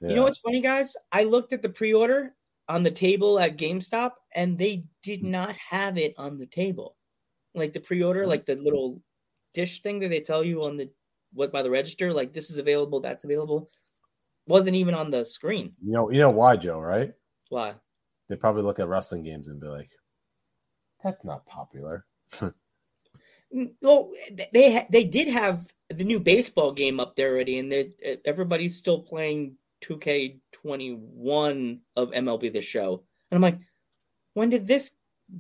Yeah. 0.01 0.11
You 0.11 0.15
know 0.17 0.23
what's 0.23 0.39
funny, 0.39 0.61
guys? 0.61 0.97
I 1.11 1.25
looked 1.25 1.53
at 1.53 1.63
the 1.63 1.69
pre-order 1.71 2.37
on 2.69 2.85
the 2.85 2.91
table 2.93 3.41
at 3.41 3.57
GameStop, 3.57 4.13
and 4.37 4.57
they 4.57 4.85
did 5.03 5.25
not 5.25 5.55
have 5.57 5.99
it 5.99 6.15
on 6.17 6.39
the 6.39 6.47
table. 6.47 6.97
Like 7.55 7.73
the 7.73 7.81
pre-order, 7.81 8.25
like 8.27 8.47
the 8.47 8.55
little 8.55 9.03
dish 9.55 9.83
thing 9.83 9.99
that 10.01 10.11
they 10.11 10.21
tell 10.21 10.45
you 10.45 10.63
on 10.65 10.77
the 10.77 10.91
what 11.37 11.53
by 11.53 11.63
the 11.63 11.71
register, 11.71 12.13
like 12.13 12.33
this 12.33 12.51
is 12.51 12.59
available, 12.59 13.01
that's 13.01 13.25
available, 13.25 13.71
wasn't 14.47 14.77
even 14.77 14.95
on 14.95 15.11
the 15.11 15.25
screen. 15.25 15.75
You 15.85 15.93
know, 15.93 16.11
you 16.11 16.21
know 16.21 16.31
why, 16.31 16.57
Joe? 16.57 16.81
Right? 16.81 17.13
Why? 17.49 17.75
They 18.29 18.37
probably 18.37 18.63
look 18.63 18.81
at 18.81 18.89
wrestling 18.89 19.23
games 19.23 19.49
and 19.49 19.61
be 19.61 19.69
like, 19.69 19.91
"That's 21.05 21.25
not 21.25 21.47
popular." 21.47 22.07
Well, 23.81 24.11
they 24.53 24.75
ha- 24.75 24.87
they 24.91 25.05
did 25.05 25.29
have 25.29 25.73
the 25.89 26.03
new 26.05 26.19
baseball 26.19 26.73
game 26.73 26.99
up 26.99 27.15
there 27.15 27.31
already, 27.33 27.61
and 27.61 27.93
everybody's 28.25 28.77
still 28.77 29.01
playing 29.01 29.57
2K21 29.83 31.79
of 31.95 32.11
MLB 32.11 32.53
The 32.53 32.61
Show. 32.61 33.05
And 33.31 33.37
I'm 33.37 33.43
like, 33.43 33.61
when 34.35 34.51
did 34.51 34.67
this 34.67 34.91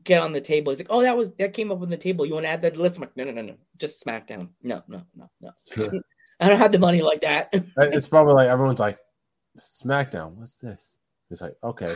get 0.04 0.22
on 0.22 0.32
the 0.32 0.40
table? 0.40 0.72
He's 0.72 0.80
like, 0.80 0.88
oh, 0.90 1.02
that 1.02 1.16
was 1.16 1.30
that 1.38 1.54
came 1.54 1.70
up 1.72 1.80
on 1.82 1.90
the 1.90 1.96
table. 1.96 2.26
You 2.26 2.34
want 2.34 2.44
to 2.46 2.50
add 2.50 2.62
that 2.62 2.70
to 2.72 2.76
the 2.76 2.82
list? 2.82 2.96
I'm 2.96 3.02
like, 3.02 3.16
no, 3.16 3.24
no, 3.24 3.32
no, 3.32 3.42
no, 3.42 3.54
just 3.76 4.04
SmackDown. 4.04 4.48
No, 4.62 4.82
no, 4.88 5.02
no, 5.14 5.28
no. 5.40 5.50
I 6.40 6.48
don't 6.48 6.58
have 6.58 6.72
the 6.72 6.78
money 6.78 7.02
like 7.02 7.20
that. 7.22 7.48
it's 7.52 8.08
probably 8.08 8.34
like 8.34 8.48
everyone's 8.48 8.80
like, 8.80 8.98
"SmackDown, 9.58 10.32
what's 10.38 10.56
this?" 10.58 10.98
It's 11.30 11.40
like, 11.40 11.54
okay, 11.64 11.88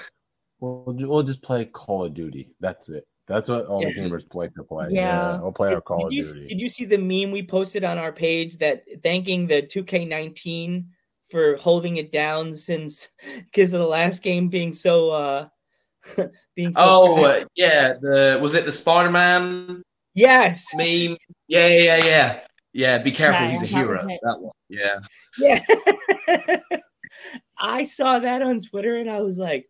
we'll 0.60 0.84
we'll 0.86 1.22
just 1.22 1.42
play 1.42 1.64
Call 1.66 2.04
of 2.04 2.14
Duty. 2.14 2.54
That's 2.60 2.88
it. 2.88 3.06
That's 3.26 3.48
what 3.48 3.66
all 3.66 3.80
the 3.80 3.88
Yeah. 3.94 4.02
gamers 4.08 4.28
play 4.28 4.48
to 4.48 4.64
play. 4.64 4.88
Yeah. 4.90 5.40
we'll 5.40 5.52
play 5.52 5.72
our 5.72 5.80
Call 5.80 5.98
did, 5.98 6.06
of 6.08 6.12
you, 6.12 6.22
Duty. 6.22 6.46
did 6.46 6.60
you 6.60 6.68
see 6.68 6.84
the 6.84 6.98
meme 6.98 7.30
we 7.32 7.42
posted 7.46 7.84
on 7.84 7.98
our 7.98 8.12
page 8.12 8.58
that 8.58 8.84
thanking 9.02 9.46
the 9.46 9.62
2K19 9.62 10.86
for 11.30 11.56
holding 11.56 11.96
it 11.98 12.10
down 12.10 12.52
since 12.52 13.08
because 13.44 13.72
of 13.72 13.78
the 13.80 13.86
last 13.86 14.22
game 14.22 14.48
being 14.48 14.72
so 14.72 15.10
uh 15.10 15.48
being 16.56 16.72
so 16.74 16.80
Oh 16.80 17.24
uh, 17.24 17.44
yeah, 17.54 17.94
the 18.00 18.38
was 18.40 18.54
it 18.54 18.64
the 18.64 18.72
Spider 18.72 19.10
Man 19.10 19.82
yes 20.14 20.66
meme? 20.74 21.16
Yeah, 21.48 21.66
yeah, 21.66 22.04
yeah, 22.04 22.40
yeah. 22.72 22.98
Be 22.98 23.12
careful, 23.12 23.44
Yeah, 23.46 23.50
he's 23.50 23.62
a 23.62 23.66
hero. 23.66 24.06
it. 24.08 24.20
That 24.22 24.40
one. 24.40 24.52
Yeah. 24.68 25.00
Yeah. 25.38 26.58
I 27.58 27.84
saw 27.84 28.18
that 28.20 28.42
on 28.42 28.62
Twitter 28.62 28.96
and 28.96 29.10
I 29.10 29.20
was 29.20 29.36
like, 29.38 29.68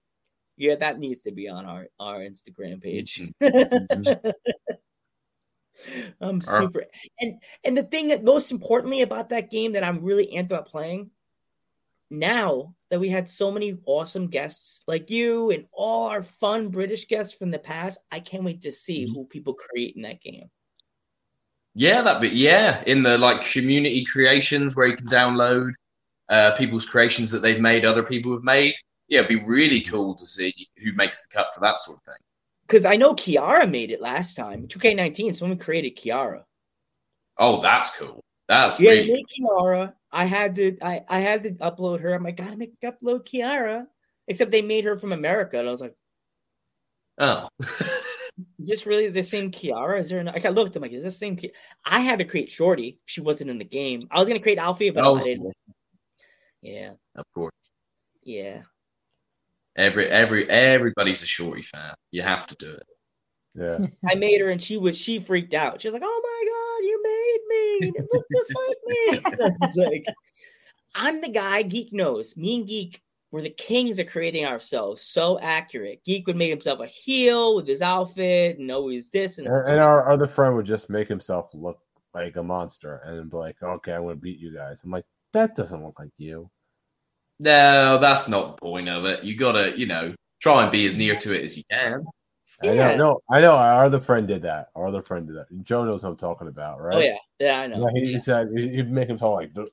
yeah, 0.56 0.76
that 0.76 0.98
needs 0.98 1.22
to 1.22 1.32
be 1.32 1.48
on 1.48 1.64
our, 1.64 1.86
our 1.98 2.20
Instagram 2.20 2.82
page. 2.82 3.22
I'm 6.20 6.40
super 6.40 6.84
and 7.18 7.40
and 7.64 7.76
the 7.76 7.84
thing 7.84 8.08
that 8.08 8.22
most 8.22 8.52
importantly 8.52 9.00
about 9.00 9.30
that 9.30 9.50
game 9.50 9.72
that 9.72 9.82
I'm 9.82 10.02
really 10.02 10.26
amped 10.36 10.46
about 10.46 10.66
playing 10.66 11.10
now 12.10 12.74
that 12.90 13.00
we 13.00 13.08
had 13.08 13.30
so 13.30 13.50
many 13.50 13.78
awesome 13.86 14.26
guests 14.26 14.82
like 14.86 15.10
you 15.10 15.50
and 15.50 15.66
all 15.72 16.08
our 16.08 16.22
fun 16.22 16.68
British 16.68 17.06
guests 17.06 17.32
from 17.32 17.50
the 17.50 17.58
past, 17.58 17.98
I 18.10 18.20
can't 18.20 18.44
wait 18.44 18.62
to 18.62 18.72
see 18.72 19.06
who 19.06 19.24
people 19.26 19.54
create 19.54 19.94
in 19.96 20.02
that 20.02 20.20
game. 20.20 20.50
Yeah, 21.74 22.02
that 22.02 22.20
bit. 22.20 22.32
Yeah, 22.32 22.82
in 22.86 23.02
the 23.02 23.16
like 23.16 23.44
community 23.44 24.04
creations 24.04 24.74
where 24.74 24.88
you 24.88 24.96
can 24.96 25.06
download 25.06 25.70
uh, 26.28 26.52
people's 26.56 26.84
creations 26.86 27.30
that 27.30 27.40
they've 27.42 27.60
made, 27.60 27.84
other 27.84 28.02
people 28.02 28.32
have 28.32 28.42
made. 28.42 28.74
yeah, 29.08 29.20
it'd 29.20 29.28
be 29.28 29.44
really 29.46 29.80
cool 29.80 30.14
to 30.16 30.26
see 30.26 30.52
who 30.82 30.92
makes 30.94 31.22
the 31.26 31.28
cut 31.36 31.54
for 31.54 31.60
that 31.60 31.78
sort 31.80 31.98
of 31.98 32.04
thing. 32.04 32.20
Because 32.66 32.84
I 32.86 32.96
know 32.96 33.14
Kiara 33.14 33.68
made 33.70 33.90
it 33.90 34.00
last 34.00 34.36
time. 34.36 34.66
2K19, 34.68 35.34
someone 35.34 35.58
created 35.58 35.96
Kiara. 35.96 36.42
Oh, 37.38 37.60
that's 37.60 37.96
cool. 37.96 38.20
That's 38.48 38.78
Yeah, 38.78 38.90
really 38.90 39.12
made 39.12 39.24
Kiara. 39.26 39.92
I 40.12 40.24
had 40.24 40.54
to 40.56 40.76
I, 40.82 41.02
I 41.08 41.20
had 41.20 41.44
to 41.44 41.50
upload 41.52 42.00
her. 42.00 42.14
I'm 42.14 42.24
like, 42.24 42.36
gotta 42.36 42.56
make 42.56 42.80
upload 42.80 43.26
Kiara. 43.28 43.86
Except 44.28 44.50
they 44.50 44.62
made 44.62 44.84
her 44.84 44.96
from 44.98 45.12
America. 45.12 45.58
And 45.58 45.66
I 45.68 45.70
was 45.70 45.80
like, 45.80 45.94
oh. 47.18 47.48
is 48.58 48.68
this 48.68 48.86
really 48.86 49.08
the 49.08 49.22
same 49.24 49.50
Kiara? 49.50 49.98
Is 49.98 50.08
there 50.08 50.20
an, 50.20 50.28
I 50.28 50.48
looked, 50.50 50.76
I'm 50.76 50.82
like, 50.82 50.92
is 50.92 51.02
this 51.02 51.14
the 51.14 51.18
same 51.18 51.36
Ki-? 51.36 51.52
I 51.84 52.00
had 52.00 52.20
to 52.20 52.24
create 52.24 52.50
Shorty. 52.50 52.98
She 53.06 53.20
wasn't 53.20 53.50
in 53.50 53.58
the 53.58 53.64
game. 53.64 54.06
I 54.10 54.18
was 54.20 54.28
gonna 54.28 54.40
create 54.40 54.58
Alfie, 54.58 54.90
but 54.90 55.04
Oh. 55.04 55.16
I 55.16 55.24
didn't. 55.24 55.52
Yeah, 56.62 56.90
of 57.16 57.24
course. 57.34 57.54
yeah. 58.22 58.62
Every 59.76 60.08
every 60.08 60.48
everybody's 60.50 61.22
a 61.22 61.26
shorty 61.26 61.62
fan. 61.62 61.94
You 62.10 62.22
have 62.22 62.46
to 62.48 62.56
do 62.56 62.72
it. 62.72 62.86
Yeah. 63.54 63.86
I 64.10 64.14
made 64.16 64.40
her 64.40 64.50
and 64.50 64.60
she 64.62 64.76
was 64.76 64.98
she 64.98 65.18
freaked 65.18 65.54
out. 65.54 65.80
She 65.80 65.88
was 65.88 65.92
like, 65.94 66.02
"Oh 66.04 66.20
my 66.22 66.48
god, 66.50 66.69
you 67.80 67.92
made 67.92 67.92
me! 67.92 68.00
It 68.00 68.08
looked 68.12 68.30
just 68.36 68.54
like 68.54 68.76
me." 68.86 69.56
It's 69.62 69.76
like, 69.76 70.04
I'm 70.94 71.20
the 71.20 71.28
guy. 71.28 71.62
Geek 71.62 71.92
knows. 71.92 72.36
Me 72.36 72.56
and 72.56 72.66
Geek 72.66 73.02
were 73.30 73.42
the 73.42 73.50
kings 73.50 73.98
of 73.98 74.08
creating 74.08 74.44
ourselves. 74.44 75.02
So 75.02 75.38
accurate. 75.40 76.04
Geek 76.04 76.26
would 76.26 76.36
make 76.36 76.50
himself 76.50 76.80
a 76.80 76.86
heel 76.86 77.54
with 77.54 77.66
his 77.66 77.82
outfit 77.82 78.58
and 78.58 78.70
always 78.70 79.10
this 79.10 79.38
and, 79.38 79.46
And, 79.46 79.68
and 79.68 79.80
our 79.80 80.10
other 80.10 80.26
friend 80.26 80.56
would 80.56 80.66
just 80.66 80.90
make 80.90 81.08
himself 81.08 81.50
look 81.54 81.78
like 82.12 82.36
a 82.36 82.42
monster 82.42 82.96
and 83.04 83.30
be 83.30 83.36
like, 83.36 83.62
okay, 83.62 83.92
I'm 83.92 84.02
going 84.02 84.16
to 84.16 84.20
beat 84.20 84.40
you 84.40 84.52
guys. 84.52 84.82
I'm 84.84 84.90
like, 84.90 85.04
that 85.32 85.54
doesn't 85.54 85.84
look 85.84 85.98
like 85.98 86.10
you. 86.18 86.50
No, 87.38 87.98
that's 87.98 88.28
not 88.28 88.56
the 88.56 88.60
point 88.60 88.88
of 88.88 89.04
it. 89.06 89.24
You 89.24 89.34
gotta, 89.34 89.78
you 89.78 89.86
know, 89.86 90.14
try 90.40 90.62
and 90.62 90.70
be 90.70 90.86
as 90.86 90.98
near 90.98 91.14
to 91.16 91.34
it 91.34 91.44
as 91.44 91.56
you 91.56 91.62
can. 91.70 92.04
I 92.62 92.74
know, 92.74 92.96
no, 92.96 93.20
I 93.30 93.40
know. 93.40 93.52
Our 93.54 93.84
other 93.84 94.00
friend 94.00 94.28
did 94.28 94.42
that. 94.42 94.68
Our 94.74 94.86
other 94.86 95.02
friend 95.02 95.26
did 95.26 95.36
that. 95.36 95.46
Joe 95.62 95.84
knows 95.84 96.02
what 96.02 96.10
I'm 96.10 96.16
talking 96.16 96.48
about, 96.48 96.80
right? 96.80 96.96
Oh 96.96 97.00
yeah, 97.00 97.16
yeah, 97.38 97.60
I 97.60 97.66
know. 97.66 97.88
Yeah, 97.94 98.00
he, 98.00 98.12
he 98.12 98.18
said 98.18 98.48
he- 98.54 98.68
he'd 98.76 98.90
make 98.90 99.08
himself 99.08 99.34
like 99.34 99.54
the, 99.54 99.66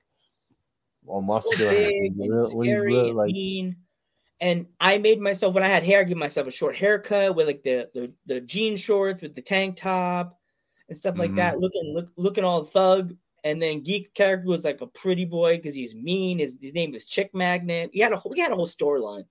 all 1.05 1.21
muscular, 1.21 1.69
big 1.71 1.93
and 2.13 2.21
and 2.21 2.33
really- 2.33 2.49
scary 2.51 2.93
really, 2.93 3.07
and 3.09 3.17
like 3.17 3.31
mean. 3.33 3.75
And 4.39 4.67
I 4.79 4.99
made 4.99 5.19
myself 5.19 5.53
when 5.55 5.63
I 5.63 5.67
had 5.67 5.83
hair, 5.83 6.01
I 6.01 6.03
give 6.03 6.17
myself 6.17 6.47
a 6.47 6.51
short 6.51 6.75
haircut 6.75 7.35
with 7.35 7.47
like 7.47 7.63
the 7.63 7.89
the, 7.93 8.13
the 8.27 8.41
jean 8.41 8.77
shorts 8.77 9.21
with 9.21 9.35
the 9.35 9.41
tank 9.41 9.77
top 9.77 10.37
and 10.87 10.97
stuff 10.97 11.17
like 11.17 11.31
Mhm. 11.31 11.37
that, 11.37 11.59
looking 11.59 11.91
look, 11.93 12.09
looking 12.17 12.43
all 12.43 12.63
thug. 12.63 13.15
And 13.43 13.61
then 13.61 13.81
geek 13.81 14.13
character 14.13 14.47
was 14.47 14.63
like 14.65 14.81
a 14.81 14.87
pretty 14.87 15.25
boy 15.25 15.57
because 15.57 15.73
he's 15.75 15.95
mean. 15.95 16.39
His, 16.39 16.57
his 16.61 16.73
name 16.73 16.91
was 16.91 17.05
Chick 17.05 17.31
Magnet. 17.33 17.89
He 17.93 17.99
had 17.99 18.11
a 18.13 18.17
whole 18.17 18.31
he 18.33 18.41
had 18.41 18.51
a 18.51 18.55
whole 18.55 18.67
storyline. 18.67 19.25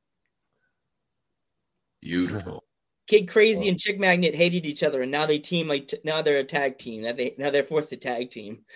Beautiful. 2.03 2.64
Kid 3.07 3.29
Crazy 3.29 3.69
and 3.69 3.79
Chick 3.79 4.01
Magnet 4.01 4.35
hated 4.35 4.66
each 4.66 4.83
other, 4.83 5.03
and 5.03 5.12
now 5.12 5.27
they 5.27 5.38
team 5.38 5.69
like 5.69 5.95
now 6.03 6.23
they're 6.23 6.38
a 6.38 6.45
tag 6.45 6.77
team. 6.77 7.03
Now 7.03 7.12
they 7.12 7.37
now 7.38 7.51
they're 7.51 7.62
forced 7.62 7.90
to 7.90 7.97
tag 7.97 8.31
team. 8.31 8.64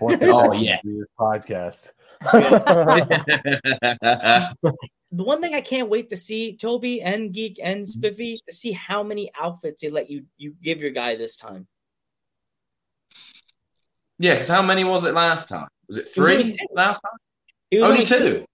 Oh, 0.00 0.52
yeah. 0.52 0.76
this 0.84 1.08
podcast. 1.18 1.92
the 5.12 5.16
one 5.24 5.40
thing 5.40 5.54
I 5.54 5.60
can't 5.60 5.88
wait 5.88 6.08
to 6.10 6.16
see, 6.16 6.56
Toby 6.56 7.02
and 7.02 7.32
Geek 7.32 7.58
and 7.62 7.88
Spiffy, 7.88 8.40
to 8.48 8.54
see 8.54 8.72
how 8.72 9.02
many 9.02 9.30
outfits 9.40 9.80
they 9.80 9.90
let 9.90 10.10
you 10.10 10.24
you 10.36 10.54
give 10.62 10.80
your 10.80 10.90
guy 10.90 11.16
this 11.16 11.36
time. 11.36 11.66
yeah, 14.18 14.34
because 14.34 14.48
how 14.48 14.62
many 14.62 14.84
was 14.84 15.04
it 15.04 15.14
last 15.14 15.48
time? 15.48 15.68
Was 15.88 15.98
it 15.98 16.04
was 16.16 16.18
only 16.18 16.52
three 16.52 16.56
last 16.74 17.00
time? 17.00 17.18
He 17.70 17.78
was 17.78 17.88
Only 17.88 18.04
two. 18.04 18.44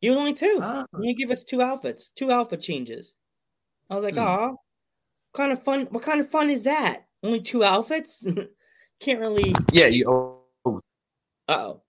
He 0.00 0.08
was 0.08 0.18
only 0.18 0.34
two. 0.34 0.60
Ah. 0.62 0.86
You 0.98 1.14
give 1.14 1.30
us 1.30 1.44
two 1.44 1.60
outfits, 1.60 2.10
two 2.16 2.32
outfit 2.32 2.60
changes. 2.62 3.14
I 3.90 3.96
was 3.96 4.04
like, 4.04 4.16
oh, 4.16 4.50
what 4.50 4.56
kind 5.38 5.52
of 5.52 5.62
fun? 5.62 5.86
What 5.90 6.02
kind 6.02 6.20
of 6.20 6.28
fun 6.30 6.50
is 6.50 6.64
that? 6.64 7.06
Only 7.22 7.40
two 7.40 7.64
outfits? 7.64 8.26
Can't 9.00 9.20
really. 9.20 9.54
Yeah, 9.72 9.86
you. 9.86 10.04
Oh, 10.66 10.80
Uh 11.46 11.52
oh. 11.52 11.82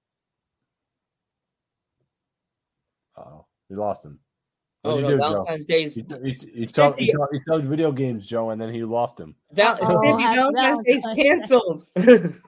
Oh, 3.18 3.46
we 3.70 3.76
lost 3.76 4.06
him. 4.06 4.20
Oh 4.86 4.92
What'd 4.92 5.04
no! 5.04 5.10
you 5.10 5.16
do, 5.16 5.22
Joe? 5.22 5.30
Valentine's 5.32 5.66
Day's 5.66 5.96
He, 5.96 6.06
he, 6.24 6.38
he, 6.54 6.66
talked, 6.66 7.00
he, 7.00 7.12
talked, 7.12 7.34
he 7.34 7.40
talked 7.46 7.66
video 7.66 7.92
games, 7.92 8.26
Joe, 8.26 8.52
and 8.52 8.62
then 8.62 8.74
he 8.74 8.84
lost 8.84 9.20
him. 9.20 9.36
Val- 9.52 9.78
Oh, 9.82 9.98
Spiffy, 10.02 10.22
happy 10.22 10.36
Valentine's 10.38 10.80
Day's 10.86 11.04
Valentine's 11.04 11.50
canceled. 11.50 11.86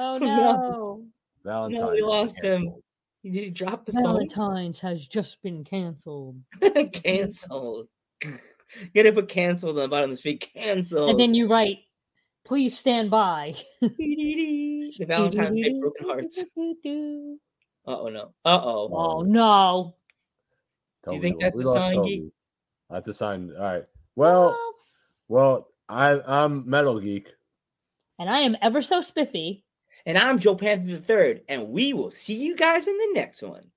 Oh 0.00 0.18
No. 0.18 0.26
no. 0.26 1.02
Valentine. 1.44 1.80
no, 1.80 1.90
we 1.90 2.02
lost 2.02 2.36
him. 2.44 2.62
canceled. 2.62 2.82
Did 3.24 3.34
you 3.34 3.50
drop 3.50 3.84
the 3.84 3.92
phone? 3.92 4.02
Valentine's 4.04 4.78
has 4.78 5.04
just 5.04 5.42
been 5.42 5.64
canceled. 5.64 6.36
canceled. 6.92 7.88
Get 8.94 9.06
it, 9.06 9.14
put 9.14 9.28
canceled 9.28 9.76
on 9.76 9.82
the 9.82 9.88
bottom 9.88 10.10
of 10.10 10.10
the 10.10 10.16
street. 10.16 10.48
Canceled. 10.54 11.10
And 11.10 11.20
then 11.20 11.34
you 11.34 11.48
write, 11.48 11.78
please 12.44 12.76
stand 12.76 13.10
by. 13.10 13.54
the 13.80 14.90
Valentine's 15.06 15.56
Day 15.56 15.78
broken 15.80 16.06
hearts. 16.06 16.44
Uh 17.86 18.00
oh 18.00 18.08
no. 18.08 18.32
Uh 18.44 18.60
oh. 18.62 18.90
Oh 18.92 19.22
no. 19.22 19.94
Do 21.08 21.14
you 21.14 21.20
think 21.20 21.40
that's 21.40 21.58
a 21.58 21.64
sign, 21.64 22.02
Geek? 22.02 22.24
That's 22.90 23.08
a 23.08 23.14
sign. 23.14 23.52
All 23.56 23.62
right. 23.62 23.84
Well, 24.16 24.58
well, 25.28 25.68
I, 25.88 26.20
I'm 26.26 26.68
Metal 26.68 27.00
Geek. 27.00 27.28
And 28.18 28.28
I 28.28 28.40
am 28.40 28.56
ever 28.60 28.82
so 28.82 29.00
spiffy. 29.00 29.64
And 30.04 30.18
I'm 30.18 30.38
Joe 30.38 30.54
Panther 30.54 30.90
the 30.90 30.98
Third, 30.98 31.42
and 31.48 31.68
we 31.68 31.92
will 31.92 32.10
see 32.10 32.34
you 32.34 32.56
guys 32.56 32.88
in 32.88 32.96
the 32.96 33.10
next 33.14 33.42
one. 33.42 33.70